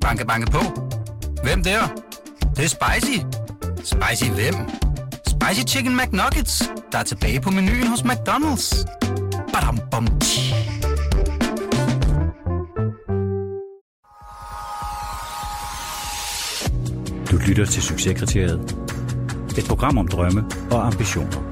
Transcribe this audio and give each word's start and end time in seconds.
Banke, 0.00 0.26
banke 0.26 0.50
på. 0.50 0.58
Hvem 1.42 1.62
der? 1.62 1.80
Det, 2.40 2.56
det 2.56 2.64
er 2.64 2.68
spicy. 2.68 3.18
Spicy 3.84 4.30
hvem? 4.30 4.54
Spicy 5.26 5.74
Chicken 5.74 5.96
McNuggets, 5.96 6.70
der 6.92 6.98
er 6.98 7.02
tilbage 7.02 7.40
på 7.40 7.50
menuen 7.50 7.86
hos 7.86 8.00
McDonald's. 8.00 8.86
Badum, 9.52 9.78
bom, 9.90 10.06
tji. 10.20 10.54
Du 17.30 17.36
lytter 17.36 17.64
til 17.66 17.82
Succeskriteriet. 17.82 18.76
Et 19.58 19.64
program 19.68 19.98
om 19.98 20.08
drømme 20.08 20.44
og 20.70 20.86
ambitioner. 20.86 21.42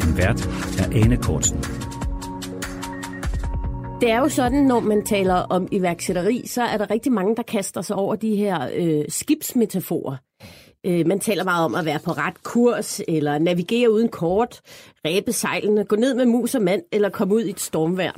Din 0.00 0.16
vært 0.16 0.48
er 0.78 0.90
Ane 0.92 1.16
Kortsen. 1.16 1.75
Det 4.00 4.10
er 4.10 4.18
jo 4.18 4.28
sådan, 4.28 4.62
når 4.62 4.80
man 4.80 5.04
taler 5.04 5.34
om 5.34 5.68
iværksætteri, 5.72 6.46
så 6.46 6.62
er 6.62 6.76
der 6.76 6.90
rigtig 6.90 7.12
mange, 7.12 7.36
der 7.36 7.42
kaster 7.42 7.82
sig 7.82 7.96
over 7.96 8.16
de 8.16 8.36
her 8.36 8.70
øh, 8.74 9.04
skibsmetaforer. 9.08 10.16
Øh, 10.86 11.06
man 11.06 11.20
taler 11.20 11.44
meget 11.44 11.64
om 11.64 11.74
at 11.74 11.84
være 11.84 11.98
på 12.04 12.10
ret 12.10 12.42
kurs, 12.42 13.00
eller 13.08 13.38
navigere 13.38 13.90
uden 13.90 14.08
kort, 14.08 14.60
ræbe 15.04 15.32
sejlene, 15.32 15.84
gå 15.84 15.96
ned 15.96 16.14
med 16.14 16.26
mus 16.26 16.54
og 16.54 16.62
mand, 16.62 16.82
eller 16.92 17.08
komme 17.08 17.34
ud 17.34 17.42
i 17.42 17.50
et 17.50 17.60
stormvejr. 17.60 18.12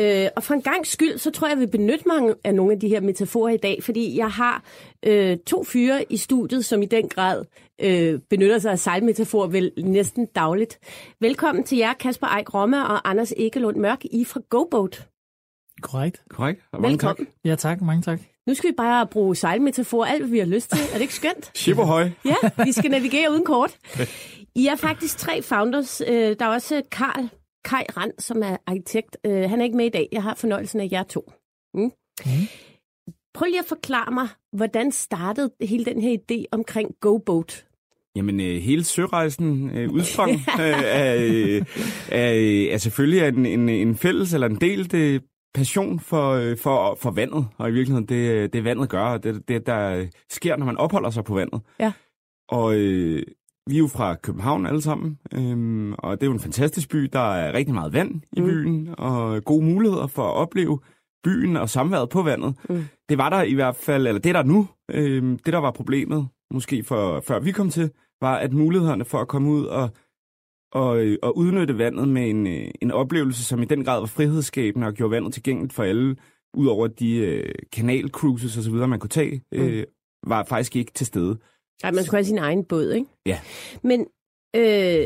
Øh, 0.00 0.28
og 0.36 0.42
for 0.42 0.54
en 0.54 0.62
gang 0.62 0.86
skyld, 0.86 1.18
så 1.18 1.30
tror 1.30 1.46
jeg, 1.46 1.54
jeg 1.54 1.60
vil 1.60 1.70
benytte 1.78 2.04
mig 2.06 2.34
af 2.44 2.54
nogle 2.54 2.72
af 2.72 2.80
de 2.80 2.88
her 2.88 3.00
metaforer 3.00 3.52
i 3.52 3.56
dag, 3.56 3.82
fordi 3.82 4.16
jeg 4.18 4.30
har 4.30 4.62
øh, 5.02 5.36
to 5.46 5.64
fyre 5.64 6.04
i 6.12 6.16
studiet, 6.16 6.64
som 6.64 6.82
i 6.82 6.86
den 6.86 7.08
grad 7.08 7.44
øh, 7.80 8.20
benytter 8.30 8.58
sig 8.58 8.72
af 8.72 8.78
sejlmetaforer 8.78 9.46
vel 9.46 9.72
næsten 9.78 10.26
dagligt. 10.26 10.78
Velkommen 11.20 11.64
til 11.64 11.78
jer, 11.78 11.92
Kasper 11.92 12.26
Eik 12.36 12.54
Romme 12.54 12.86
og 12.86 13.10
Anders 13.10 13.32
Ekelund 13.36 13.76
Mørk, 13.76 14.04
I 14.04 14.24
fra 14.24 14.40
GoBoat. 14.50 15.08
Korrekt. 15.82 16.22
Korrekt. 16.30 16.60
Og 16.72 16.80
mange 16.80 16.92
Velkommen. 16.92 17.26
Tak. 17.26 17.34
Ja, 17.44 17.54
tak. 17.54 17.80
Mange 17.80 18.02
tak. 18.02 18.20
Nu 18.46 18.54
skal 18.54 18.70
vi 18.70 18.74
bare 18.76 19.06
bruge 19.06 19.36
sejlmetaforer, 19.36 20.06
alt 20.06 20.22
hvad 20.22 20.30
vi 20.30 20.38
har 20.38 20.46
lyst 20.46 20.70
til. 20.70 20.80
Er 20.88 20.92
det 20.94 21.00
ikke 21.00 21.14
skønt? 21.14 21.50
Shipperhøj. 21.58 22.10
Ja, 22.24 22.34
vi 22.64 22.72
skal 22.72 22.90
navigere 22.90 23.30
uden 23.30 23.44
kort. 23.44 23.76
I 24.54 24.66
er 24.66 24.76
faktisk 24.76 25.18
tre 25.18 25.42
founders. 25.42 26.02
Øh, 26.08 26.36
Der 26.38 26.44
er 26.44 26.48
også 26.48 26.82
Karl 26.90 27.28
Kai 27.64 27.84
Rand, 27.96 28.12
som 28.18 28.42
er 28.42 28.56
arkitekt. 28.66 29.16
Øh, 29.26 29.50
Han 29.50 29.60
er 29.60 29.64
ikke 29.64 29.76
med 29.76 29.86
i 29.86 29.88
dag. 29.88 30.08
Jeg 30.12 30.22
har 30.22 30.34
fornøjelsen 30.34 30.80
af 30.80 30.88
jer 30.92 31.02
to. 31.02 31.32
Mm. 31.74 31.90
Prøv 33.34 33.46
lige 33.46 33.58
at 33.58 33.64
forklare 33.68 34.12
mig, 34.12 34.28
hvordan 34.52 34.92
startede 34.92 35.50
hele 35.60 35.84
den 35.84 36.00
her 36.00 36.18
idé 36.18 36.44
omkring 36.52 36.90
GoBoat? 37.00 37.66
Jamen, 38.16 38.40
øh, 38.40 38.56
hele 38.56 38.84
sørejsen 38.84 39.70
øh, 39.70 39.92
udsprang 39.92 40.30
øh, 40.60 40.82
af, 40.84 41.16
øh, 41.16 41.64
af, 42.08 42.68
af 42.72 42.80
selvfølgelig 42.80 43.22
af 43.22 43.28
en, 43.28 43.46
en, 43.46 43.68
en 43.68 43.96
fælles 43.96 44.34
eller 44.34 44.46
en 44.46 44.60
delt 44.60 44.94
øh, 44.94 45.20
passion 45.54 46.00
for, 46.00 46.30
øh, 46.30 46.56
for, 46.56 46.98
for 47.00 47.10
vandet, 47.10 47.46
og 47.58 47.68
i 47.68 47.72
virkeligheden 47.72 48.08
det, 48.08 48.30
øh, 48.30 48.48
det 48.52 48.64
vandet 48.64 48.88
gør, 48.88 49.04
og 49.04 49.24
det, 49.24 49.48
det 49.48 49.66
der 49.66 50.06
sker, 50.30 50.56
når 50.56 50.66
man 50.66 50.76
opholder 50.76 51.10
sig 51.10 51.24
på 51.24 51.34
vandet. 51.34 51.60
Ja. 51.80 51.92
Og 52.48 52.74
øh, 52.74 53.22
vi 53.68 53.74
er 53.74 53.78
jo 53.78 53.86
fra 53.86 54.14
København 54.14 54.66
alle 54.66 54.80
sammen, 54.82 55.18
øhm, 55.34 55.92
og 55.92 56.20
det 56.20 56.22
er 56.22 56.26
jo 56.26 56.32
en 56.32 56.40
fantastisk 56.40 56.90
by. 56.90 57.08
Der 57.12 57.34
er 57.34 57.52
rigtig 57.52 57.74
meget 57.74 57.92
vand 57.92 58.20
i 58.32 58.40
Mm. 58.40 58.46
byen, 58.46 58.94
og 58.98 59.44
gode 59.44 59.64
muligheder 59.64 60.06
for 60.06 60.22
at 60.22 60.34
opleve 60.34 60.78
byen 61.24 61.56
og 61.56 61.68
samværet 61.68 62.08
på 62.08 62.22
vandet. 62.22 62.54
Mm. 62.68 62.84
Det 63.08 63.18
var 63.18 63.28
der 63.30 63.42
i 63.42 63.54
hvert 63.54 63.76
fald, 63.76 64.06
eller 64.06 64.20
det 64.20 64.28
er 64.28 64.32
der 64.32 64.42
nu. 64.42 64.68
Øhm, 64.90 65.38
det, 65.38 65.52
der 65.52 65.58
var 65.58 65.70
problemet, 65.70 66.28
måske 66.54 66.84
for, 66.84 67.20
før 67.20 67.40
vi 67.40 67.52
kom 67.52 67.70
til, 67.70 67.90
var, 68.20 68.36
at 68.36 68.52
mulighederne 68.52 69.04
for 69.04 69.18
at 69.18 69.28
komme 69.28 69.50
ud 69.50 69.64
og, 69.64 69.90
og, 70.72 71.04
øh, 71.04 71.18
og 71.22 71.36
udnytte 71.38 71.78
vandet 71.78 72.08
med 72.08 72.30
en, 72.30 72.46
øh, 72.46 72.70
en 72.82 72.90
oplevelse, 72.90 73.44
som 73.44 73.62
i 73.62 73.64
den 73.64 73.84
grad 73.84 73.98
var 74.00 74.06
frihedsskabende 74.06 74.86
og 74.86 74.94
gjorde 74.94 75.10
vandet 75.10 75.32
tilgængeligt 75.34 75.72
for 75.72 75.82
alle, 75.82 76.16
udover 76.54 76.86
de 76.86 77.16
øh, 77.16 77.54
kanalcruises 77.72 78.58
osv., 78.58 78.74
man 78.74 78.98
kunne 79.00 79.08
tage, 79.08 79.42
øh, 79.52 79.84
var 80.26 80.44
faktisk 80.44 80.76
ikke 80.76 80.92
til 80.92 81.06
stede. 81.06 81.38
Ej, 81.82 81.90
man 81.90 82.04
skulle 82.04 82.18
have 82.18 82.24
sin 82.24 82.38
egen 82.38 82.64
båd, 82.64 82.90
ikke? 82.92 83.06
Ja. 83.26 83.38
Men 83.82 84.06
øh, 84.56 85.04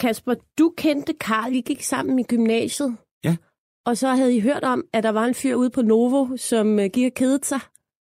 Kasper, 0.00 0.34
du 0.58 0.72
kendte 0.76 1.12
Karl, 1.20 1.54
I 1.54 1.60
gik 1.60 1.82
sammen 1.82 2.18
i 2.18 2.22
gymnasiet. 2.22 2.96
Ja. 3.24 3.36
Og 3.86 3.96
så 3.96 4.08
havde 4.08 4.36
I 4.36 4.40
hørt 4.40 4.64
om, 4.64 4.84
at 4.92 5.02
der 5.04 5.10
var 5.10 5.24
en 5.24 5.34
fyr 5.34 5.54
ude 5.54 5.70
på 5.70 5.82
Novo, 5.82 6.36
som 6.36 6.78
øh, 6.78 6.90
gik 6.92 7.06
og 7.06 7.14
kedede 7.14 7.44
sig. 7.44 7.60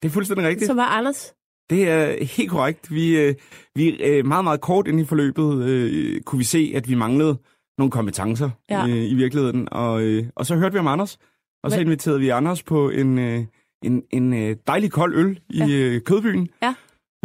Det 0.02 0.08
er 0.08 0.12
fuldstændig 0.14 0.48
rigtigt. 0.48 0.68
Så 0.68 0.74
var 0.74 0.86
Anders. 0.86 1.34
Det 1.70 1.90
er 1.90 2.24
helt 2.26 2.50
korrekt. 2.50 2.92
Vi, 2.94 3.18
øh, 3.20 3.36
vi 3.76 3.90
øh, 4.04 4.26
meget, 4.26 4.44
meget 4.44 4.62
kort 4.62 4.88
ind 4.88 5.00
i 5.00 5.06
forløbet 5.06 5.64
øh, 5.64 6.22
kunne 6.22 6.38
vi 6.40 6.44
se, 6.46 6.72
at 6.76 6.90
vi 6.90 6.96
manglede 6.96 7.38
nogle 7.78 7.92
kompetencer 7.92 8.50
Ja. 8.70 8.88
øh, 8.88 9.12
i 9.12 9.14
virkeligheden. 9.16 9.68
Og, 9.72 10.02
øh, 10.02 10.26
og 10.36 10.46
så 10.46 10.56
hørte 10.56 10.74
vi 10.74 10.80
om 10.80 10.88
Anders, 10.88 11.18
og 11.64 11.72
så 11.72 11.78
Hvad- 11.78 11.86
inviterede 11.86 12.20
vi 12.20 12.30
Anders 12.30 12.64
på 12.64 12.90
en, 12.90 13.20
øh, 13.20 13.46
en, 13.84 14.04
en 14.12 14.34
øh, 14.34 14.56
dejlig 14.68 14.92
kold 14.92 15.16
øl 15.16 15.40
i 15.50 15.58
Ja. 15.58 15.68
øh, 15.70 16.02
Kødbyen. 16.02 16.50
Ja. 16.62 16.74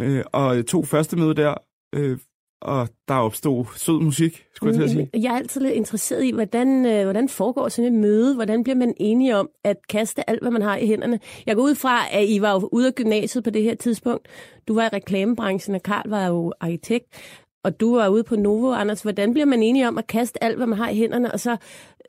Øh, 0.01 0.23
og 0.33 0.65
to 0.67 0.83
første 0.83 1.17
møde 1.17 1.35
der, 1.35 1.53
øh, 1.95 2.17
og 2.61 2.89
der 3.07 3.13
opstod 3.13 3.65
sød 3.75 3.99
musik, 4.01 4.45
skulle 4.55 4.73
jeg 4.73 4.77
til 4.77 4.83
at 4.83 4.89
sige. 4.89 5.21
Jeg 5.23 5.33
er 5.33 5.37
altid 5.37 5.61
lidt 5.61 5.73
interesseret 5.73 6.23
i, 6.23 6.31
hvordan, 6.31 6.85
øh, 6.85 7.03
hvordan 7.03 7.29
foregår 7.29 7.69
sådan 7.69 7.93
et 7.93 7.99
møde? 7.99 8.35
Hvordan 8.35 8.63
bliver 8.63 8.75
man 8.75 8.93
enige 8.97 9.37
om 9.37 9.49
at 9.63 9.77
kaste 9.89 10.29
alt, 10.29 10.41
hvad 10.41 10.51
man 10.51 10.61
har 10.61 10.77
i 10.77 10.87
hænderne? 10.87 11.19
Jeg 11.45 11.55
går 11.55 11.63
ud 11.63 11.75
fra, 11.75 11.99
at 12.11 12.29
I 12.29 12.41
var 12.41 12.53
jo 12.53 12.69
ude 12.71 12.87
af 12.87 12.93
gymnasiet 12.95 13.43
på 13.43 13.49
det 13.49 13.63
her 13.63 13.75
tidspunkt. 13.75 14.27
Du 14.67 14.75
var 14.75 14.85
i 14.85 14.89
reklamebranchen, 14.93 15.75
og 15.75 15.83
Karl 15.83 16.09
var 16.09 16.27
jo 16.27 16.53
arkitekt. 16.59 17.05
Og 17.65 17.79
du 17.79 17.95
var 17.95 18.07
ude 18.07 18.23
på 18.23 18.35
Novo, 18.35 18.73
Anders. 18.73 19.01
Hvordan 19.01 19.33
bliver 19.33 19.45
man 19.45 19.63
enige 19.63 19.87
om 19.87 19.97
at 19.97 20.07
kaste 20.07 20.43
alt, 20.43 20.57
hvad 20.57 20.67
man 20.67 20.77
har 20.77 20.89
i 20.89 20.95
hænderne, 20.95 21.31
og 21.31 21.39
så 21.39 21.57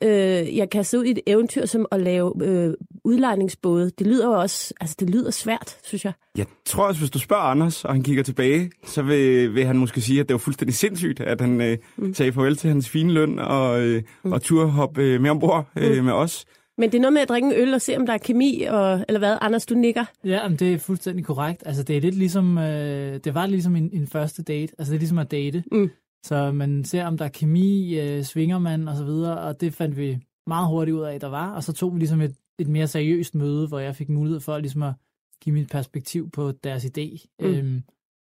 øh, 0.01 0.57
jeg 0.57 0.69
kaster 0.69 0.97
ud 0.97 1.03
i 1.03 1.11
et 1.11 1.19
eventyr 1.27 1.65
som 1.65 1.85
at 1.91 2.01
lave 2.01 2.33
øh, 2.43 2.73
udlejningsbåde? 3.03 3.91
Det 3.99 4.07
lyder 4.07 4.27
jo 4.27 4.33
også, 4.33 4.73
altså 4.81 4.95
det 4.99 5.09
lyder 5.09 5.31
svært, 5.31 5.77
synes 5.83 6.05
jeg. 6.05 6.13
Jeg 6.37 6.45
tror 6.65 6.87
også, 6.87 7.01
hvis 7.01 7.09
du 7.09 7.19
spørger 7.19 7.43
Anders, 7.43 7.85
og 7.85 7.93
han 7.93 8.03
kigger 8.03 8.23
tilbage, 8.23 8.71
så 8.85 9.01
vil, 9.01 9.55
vil 9.55 9.65
han 9.65 9.77
måske 9.77 10.01
sige, 10.01 10.19
at 10.19 10.29
det 10.29 10.33
var 10.33 10.39
fuldstændig 10.39 10.75
sindssygt, 10.75 11.19
at 11.19 11.41
han 11.41 11.61
øh, 11.61 11.77
mm. 11.97 12.13
sagde 12.13 12.33
farvel 12.33 12.55
til 12.55 12.69
hans 12.69 12.89
fine 12.89 13.13
løn 13.13 13.39
og, 13.39 13.81
øh, 13.81 14.03
mm. 14.23 14.31
og 14.31 14.41
turde 14.41 14.69
hoppe 14.69 15.01
øh, 15.01 15.21
med 15.21 15.29
ombord 15.29 15.65
øh, 15.75 16.03
med 16.05 16.13
os. 16.13 16.45
Men 16.77 16.91
det 16.91 16.97
er 16.97 17.01
noget 17.01 17.13
med 17.13 17.21
at 17.21 17.29
drikke 17.29 17.47
en 17.47 17.53
øl 17.53 17.73
og 17.73 17.81
se, 17.81 17.97
om 17.97 18.05
der 18.05 18.13
er 18.13 18.17
kemi, 18.17 18.61
og, 18.69 19.05
eller 19.07 19.19
hvad? 19.19 19.37
Anders, 19.41 19.65
du 19.65 19.75
nikker. 19.75 20.05
Ja, 20.23 20.47
men 20.47 20.57
det 20.57 20.73
er 20.73 20.77
fuldstændig 20.77 21.25
korrekt. 21.25 21.63
Altså, 21.65 21.83
det 21.83 21.97
er 21.97 22.01
lidt 22.01 22.15
ligesom, 22.15 22.57
øh, 22.57 23.19
det 23.23 23.33
var 23.33 23.45
ligesom 23.45 23.75
en, 23.75 23.89
en 23.93 24.07
første 24.07 24.43
date. 24.43 24.73
Altså, 24.77 24.91
det 24.91 24.97
er 24.97 24.99
ligesom 24.99 25.17
at 25.17 25.31
date. 25.31 25.63
Mm. 25.71 25.89
Så 26.23 26.51
man 26.51 26.83
ser, 26.83 27.05
om 27.05 27.17
der 27.17 27.25
er 27.25 27.29
kemi, 27.29 27.99
øh, 27.99 28.23
svinger 28.23 28.59
man 28.59 28.87
og 28.87 28.95
så 28.95 29.03
videre, 29.03 29.37
og 29.39 29.61
det 29.61 29.73
fandt 29.73 29.97
vi 29.97 30.19
meget 30.47 30.67
hurtigt 30.67 30.95
ud 30.95 31.01
af, 31.01 31.15
at 31.15 31.21
der 31.21 31.29
var. 31.29 31.55
Og 31.55 31.63
så 31.63 31.73
tog 31.73 31.93
vi 31.93 31.99
ligesom 31.99 32.21
et, 32.21 32.35
et 32.59 32.67
mere 32.67 32.87
seriøst 32.87 33.35
møde, 33.35 33.67
hvor 33.67 33.79
jeg 33.79 33.95
fik 33.95 34.09
mulighed 34.09 34.39
for 34.39 34.57
ligesom 34.57 34.83
at 34.83 34.93
give 35.41 35.53
mit 35.53 35.69
perspektiv 35.69 36.29
på 36.29 36.51
deres 36.51 36.85
idé. 36.85 37.27
Mm. 37.39 37.45
Øhm, 37.45 37.83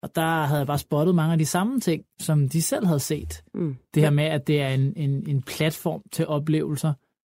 og 0.03 0.15
der 0.15 0.45
havde 0.45 0.59
jeg 0.59 0.67
bare 0.67 0.79
spottet 0.79 1.15
mange 1.15 1.33
af 1.33 1.39
de 1.39 1.47
samme 1.47 1.81
ting, 1.81 2.05
som 2.21 2.49
de 2.49 2.63
selv 2.63 2.87
havde 2.87 3.01
set. 3.01 3.45
Mm. 3.55 3.77
Det 3.95 4.03
her 4.03 4.11
med, 4.11 4.25
at 4.25 4.47
det 4.47 4.61
er 4.61 4.69
en, 4.69 4.93
en, 4.97 5.29
en 5.29 5.43
platform 5.43 6.03
til 6.13 6.27
oplevelser. 6.27 6.93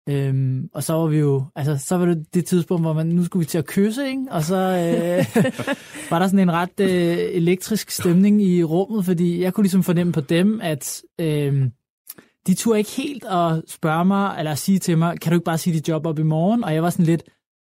Øhm, 0.09 0.69
og 0.73 0.83
så 0.83 0.93
var 0.93 1.07
vi 1.07 1.17
jo, 1.17 1.43
altså 1.55 1.77
så 1.77 1.97
var 1.97 2.05
det 2.05 2.33
det 2.33 2.45
tidspunkt, 2.45 2.83
hvor 2.83 2.93
man, 2.93 3.07
nu 3.07 3.25
skulle 3.25 3.41
vi 3.41 3.45
til 3.45 3.57
at 3.57 3.65
kysse, 3.65 4.07
ikke? 4.07 4.25
Og 4.31 4.43
så 4.43 4.55
øh, 4.55 5.43
var 6.11 6.19
der 6.19 6.27
sådan 6.27 6.39
en 6.39 6.51
ret 6.51 6.79
øh, 6.79 7.17
elektrisk 7.19 7.89
stemning 7.89 8.41
i 8.41 8.63
rummet, 8.63 9.05
fordi 9.05 9.41
jeg 9.41 9.53
kunne 9.53 9.63
ligesom 9.63 9.83
fornemme 9.83 10.13
på 10.13 10.21
dem, 10.21 10.61
at 10.61 11.01
øh, 11.21 11.69
de 12.47 12.53
turde 12.53 12.79
ikke 12.79 12.91
helt 12.91 13.25
at 13.25 13.63
spørge 13.67 14.05
mig, 14.05 14.35
eller 14.39 14.55
sige 14.55 14.79
til 14.79 14.97
mig, 14.97 15.19
kan 15.19 15.31
du 15.31 15.35
ikke 15.35 15.45
bare 15.45 15.57
sige 15.57 15.73
dit 15.73 15.87
job 15.87 16.05
op 16.05 16.19
i 16.19 16.23
morgen? 16.23 16.63
Og 16.63 16.73
jeg 16.73 16.83
var 16.83 16.89
sådan 16.89 17.05
lidt, 17.05 17.23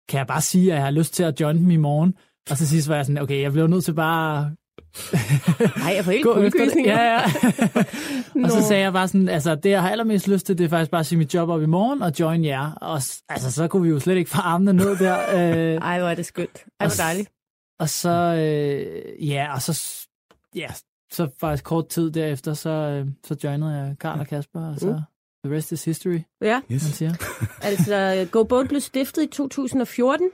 kan 0.09 0.17
jeg 0.17 0.27
bare 0.27 0.41
sige, 0.41 0.71
at 0.71 0.75
jeg 0.75 0.83
har 0.83 0.91
lyst 0.91 1.13
til 1.13 1.23
at 1.23 1.39
join 1.41 1.57
dem 1.57 1.71
i 1.71 1.75
morgen? 1.75 2.13
Og 2.49 2.57
så 2.57 2.67
sidst 2.67 2.89
var 2.89 2.95
jeg 2.95 3.05
sådan, 3.05 3.21
okay, 3.21 3.41
jeg 3.41 3.51
bliver 3.51 3.67
nødt 3.67 3.85
til 3.85 3.93
bare 3.93 4.51
Nej, 5.77 5.93
jeg 5.95 6.05
får 6.05 6.11
helt 6.11 6.23
kuldegysninger. 6.25 7.01
Ja, 7.01 7.13
ja. 7.13 7.23
og 8.43 8.51
så 8.51 8.63
sagde 8.67 8.83
jeg 8.83 8.93
bare 8.93 9.07
sådan, 9.07 9.29
altså 9.29 9.55
det 9.55 9.69
jeg 9.69 9.81
har 9.81 9.89
allermest 9.89 10.27
lyst 10.27 10.45
til, 10.45 10.57
det 10.57 10.63
er 10.65 10.69
faktisk 10.69 10.91
bare 10.91 10.99
at 10.99 11.05
sige 11.05 11.19
mit 11.19 11.33
job 11.33 11.49
op 11.49 11.61
i 11.61 11.65
morgen 11.65 12.01
og 12.01 12.11
join 12.19 12.45
jer. 12.45 12.71
Og 12.71 13.01
altså 13.29 13.51
så 13.51 13.67
kunne 13.67 13.83
vi 13.83 13.89
jo 13.89 13.99
slet 13.99 14.15
ikke 14.17 14.29
få 14.29 14.37
armene 14.41 14.73
ned 14.73 14.97
der. 14.97 15.17
Øh, 15.37 15.75
Ej, 15.75 15.99
hvor 15.99 16.09
er 16.09 16.15
det 16.15 16.25
skønt. 16.25 16.65
Ej, 16.79 16.87
hvor 16.87 16.95
dejligt. 16.97 17.29
og 17.79 17.89
så, 17.89 18.09
øh, 18.09 19.27
ja, 19.29 19.53
og 19.53 19.61
så, 19.61 20.05
ja, 20.55 20.67
så 21.11 21.29
faktisk 21.39 21.63
kort 21.63 21.87
tid 21.89 22.11
derefter, 22.11 22.53
så, 22.53 22.69
øh, 22.69 23.05
så 23.27 23.35
joinede 23.43 23.71
jeg 23.71 23.95
Karl 23.99 24.19
og 24.19 24.27
Kasper, 24.27 24.67
og 24.67 24.79
så 24.79 25.01
the 25.45 25.55
rest 25.55 25.71
is 25.71 25.85
history, 25.85 26.19
Ja, 26.41 26.61
man 26.69 26.79
siger. 26.79 27.13
altså 27.61 28.27
GoBoat 28.31 28.67
blev 28.67 28.81
stiftet 28.81 29.23
i 29.23 29.27
2014. 29.27 30.29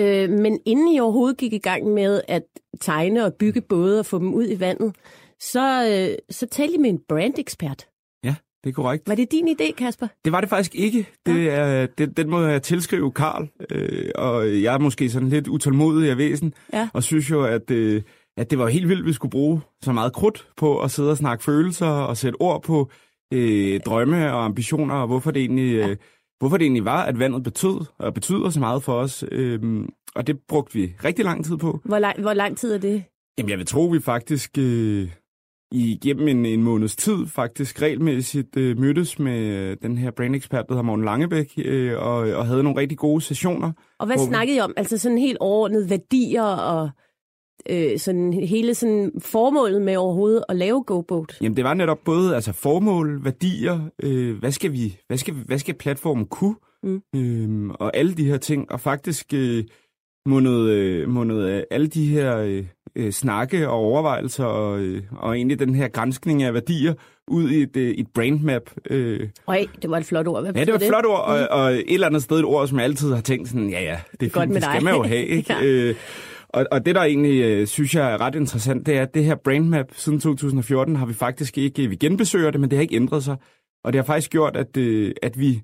Øh, 0.00 0.30
men 0.30 0.60
inden 0.66 0.88
I 0.88 1.00
overhovedet 1.00 1.36
gik 1.36 1.52
i 1.52 1.58
gang 1.58 1.86
med 1.86 2.20
at 2.28 2.42
tegne 2.80 3.24
og 3.24 3.34
bygge 3.34 3.60
både 3.60 3.98
og 3.98 4.06
få 4.06 4.18
dem 4.18 4.34
ud 4.34 4.46
i 4.50 4.60
vandet, 4.60 4.94
så, 5.40 5.88
øh, 6.10 6.16
så 6.30 6.46
talte 6.46 6.74
I 6.74 6.78
med 6.78 6.90
en 6.90 7.00
brandekspert. 7.08 7.86
Ja, 8.24 8.34
det 8.64 8.70
er 8.70 8.74
korrekt. 8.74 9.08
Var 9.08 9.14
det 9.14 9.32
din 9.32 9.48
idé, 9.48 9.72
Kasper? 9.72 10.06
Det 10.24 10.32
var 10.32 10.40
det 10.40 10.50
faktisk 10.50 10.74
ikke. 10.74 11.08
Det 11.26 11.50
er, 11.50 11.86
det, 11.86 12.16
den 12.16 12.30
må 12.30 12.40
jeg 12.42 12.62
tilskrive 12.62 13.12
Karl, 13.12 13.48
øh, 13.70 14.10
og 14.14 14.62
jeg 14.62 14.74
er 14.74 14.78
måske 14.78 15.10
sådan 15.10 15.28
lidt 15.28 15.48
utålmodig 15.48 16.10
af 16.10 16.18
væsen, 16.18 16.54
Ja. 16.72 16.88
og 16.92 17.02
synes 17.02 17.30
jo, 17.30 17.44
at, 17.44 17.70
øh, 17.70 18.02
at 18.36 18.50
det 18.50 18.58
var 18.58 18.68
helt 18.68 18.88
vildt, 18.88 19.00
at 19.00 19.06
vi 19.06 19.12
skulle 19.12 19.30
bruge 19.30 19.60
så 19.82 19.92
meget 19.92 20.12
krudt 20.12 20.48
på 20.56 20.80
at 20.80 20.90
sidde 20.90 21.10
og 21.10 21.16
snakke 21.16 21.44
følelser 21.44 21.86
og 21.86 22.16
sætte 22.16 22.36
ord 22.40 22.62
på 22.62 22.90
øh, 23.32 23.80
drømme 23.80 24.32
og 24.32 24.44
ambitioner, 24.44 24.94
og 24.94 25.06
hvorfor 25.06 25.30
det 25.30 25.40
egentlig 25.40 25.74
øh, 25.74 25.96
hvorfor 26.38 26.56
det 26.56 26.64
egentlig 26.64 26.84
var, 26.84 27.02
at 27.02 27.18
vandet 27.18 27.42
betød 27.42 27.80
og 27.98 28.14
betyder 28.14 28.50
så 28.50 28.60
meget 28.60 28.82
for 28.82 28.92
os. 28.92 29.24
Øhm, 29.32 29.88
og 30.14 30.26
det 30.26 30.40
brugte 30.48 30.74
vi 30.74 30.94
rigtig 31.04 31.24
lang 31.24 31.44
tid 31.44 31.56
på. 31.56 31.80
Hvor 31.84 31.98
lang, 31.98 32.20
hvor 32.20 32.32
lang 32.32 32.56
tid 32.56 32.74
er 32.74 32.78
det? 32.78 33.04
Jamen, 33.38 33.50
jeg 33.50 33.58
vil 33.58 33.66
tro, 33.66 33.84
vi 33.86 34.00
faktisk 34.00 34.58
øh, 34.58 35.08
igennem 35.72 36.28
en, 36.28 36.46
en 36.46 36.62
måneds 36.62 36.96
tid 36.96 37.26
faktisk 37.26 37.82
regelmæssigt 37.82 38.56
øh, 38.56 38.78
mødtes 38.78 39.18
med 39.18 39.40
øh, 39.40 39.76
den 39.82 39.98
her 39.98 40.10
brain-ekspert, 40.10 40.64
der 40.68 40.74
hedder 40.74 40.82
Morten 40.82 41.04
Langebæk, 41.04 41.52
øh, 41.58 41.98
og, 41.98 42.16
og 42.16 42.46
havde 42.46 42.62
nogle 42.62 42.80
rigtig 42.80 42.98
gode 42.98 43.20
sessioner. 43.20 43.72
Og 43.98 44.06
hvad 44.06 44.18
snakkede 44.18 44.56
I 44.56 44.60
om? 44.60 44.74
Altså 44.76 44.98
sådan 44.98 45.18
helt 45.18 45.38
overordnet 45.40 45.90
værdier 45.90 46.42
og 46.42 46.90
øh, 47.70 47.98
sådan 47.98 48.32
hele 48.32 48.74
sådan 48.74 49.12
formålet 49.18 49.82
med 49.82 49.96
overhovedet 49.96 50.44
at 50.48 50.56
lave 50.56 50.82
GoBoat? 50.82 51.38
Jamen, 51.40 51.56
det 51.56 51.64
var 51.64 51.74
netop 51.74 51.98
både 52.04 52.34
altså, 52.34 52.52
formål, 52.52 53.24
værdier, 53.24 53.80
øh, 54.02 54.38
hvad, 54.38 54.50
skal 54.52 54.72
vi, 54.72 54.96
hvad, 55.06 55.16
skal, 55.18 55.34
hvad 55.34 55.58
skal 55.58 55.74
platformen 55.74 56.26
kunne, 56.26 56.54
Mm. 56.82 57.02
øhm, 57.16 57.70
og 57.70 57.96
alle 57.96 58.14
de 58.14 58.24
her 58.24 58.36
ting. 58.36 58.72
Og 58.72 58.80
faktisk 58.80 59.26
øh, 59.34 59.64
mundede, 60.26 60.74
øh, 60.78 61.08
mundede 61.08 61.52
øh, 61.52 61.62
alle 61.70 61.86
de 61.86 62.06
her 62.06 62.36
øh, 62.38 62.64
øh, 62.96 63.12
snakke 63.12 63.68
og 63.68 63.74
overvejelser, 63.74 64.44
og, 64.44 64.78
øh, 64.80 65.02
og 65.16 65.36
egentlig 65.36 65.58
den 65.58 65.74
her 65.74 65.88
grænskning 65.88 66.42
af 66.42 66.54
værdier, 66.54 66.94
ud 67.28 67.50
i 67.50 67.62
et, 67.62 67.76
øh, 67.76 67.90
et 67.90 68.06
brainmap. 68.14 68.62
Øh. 68.90 69.28
Øj, 69.48 69.66
det 69.82 69.90
var 69.90 69.98
et 69.98 70.04
flot 70.04 70.26
ord. 70.26 70.42
Hvad 70.42 70.52
Ja, 70.54 70.60
det 70.64 70.72
var 70.72 70.78
et 70.78 70.86
flot 70.86 71.04
ord, 71.04 71.20
og, 71.26 71.48
og 71.60 71.72
et 71.72 71.84
eller 71.94 72.06
andet 72.06 72.22
sted 72.22 72.38
et 72.38 72.44
ord, 72.44 72.68
som 72.68 72.78
jeg 72.78 72.84
altid 72.84 73.12
har 73.12 73.20
tænkt 73.20 73.48
sådan, 73.48 73.70
ja 73.70 73.82
ja, 73.82 73.98
det 74.20 74.26
er 74.26 74.30
Godt 74.30 74.42
fint, 74.42 74.52
med 74.52 74.60
det 74.60 74.64
skal 74.64 74.74
dig. 74.76 74.84
man 74.84 74.94
jo 74.94 75.02
have. 75.02 75.26
Ikke? 75.36 75.52
Ja. 75.52 75.64
øh, 75.64 75.94
og, 76.54 76.66
og 76.72 76.86
det, 76.86 76.94
der 76.94 77.02
egentlig 77.02 77.42
øh, 77.42 77.66
synes 77.66 77.94
jeg 77.94 78.12
er 78.12 78.20
ret 78.20 78.34
interessant, 78.34 78.86
det 78.86 78.96
er, 78.96 79.02
at 79.02 79.14
det 79.14 79.24
her 79.24 79.34
brainmap 79.34 79.86
siden 79.92 80.20
2014 80.20 80.96
har 80.96 81.06
vi 81.06 81.12
faktisk 81.14 81.58
ikke, 81.58 81.86
vi 81.88 81.96
genbesøger 81.96 82.50
det, 82.50 82.60
men 82.60 82.70
det 82.70 82.76
har 82.76 82.82
ikke 82.82 82.96
ændret 82.96 83.24
sig. 83.24 83.36
Og 83.84 83.92
det 83.92 83.98
har 83.98 84.06
faktisk 84.06 84.30
gjort, 84.30 84.56
at, 84.56 84.76
øh, 84.76 85.12
at 85.22 85.38
vi 85.40 85.62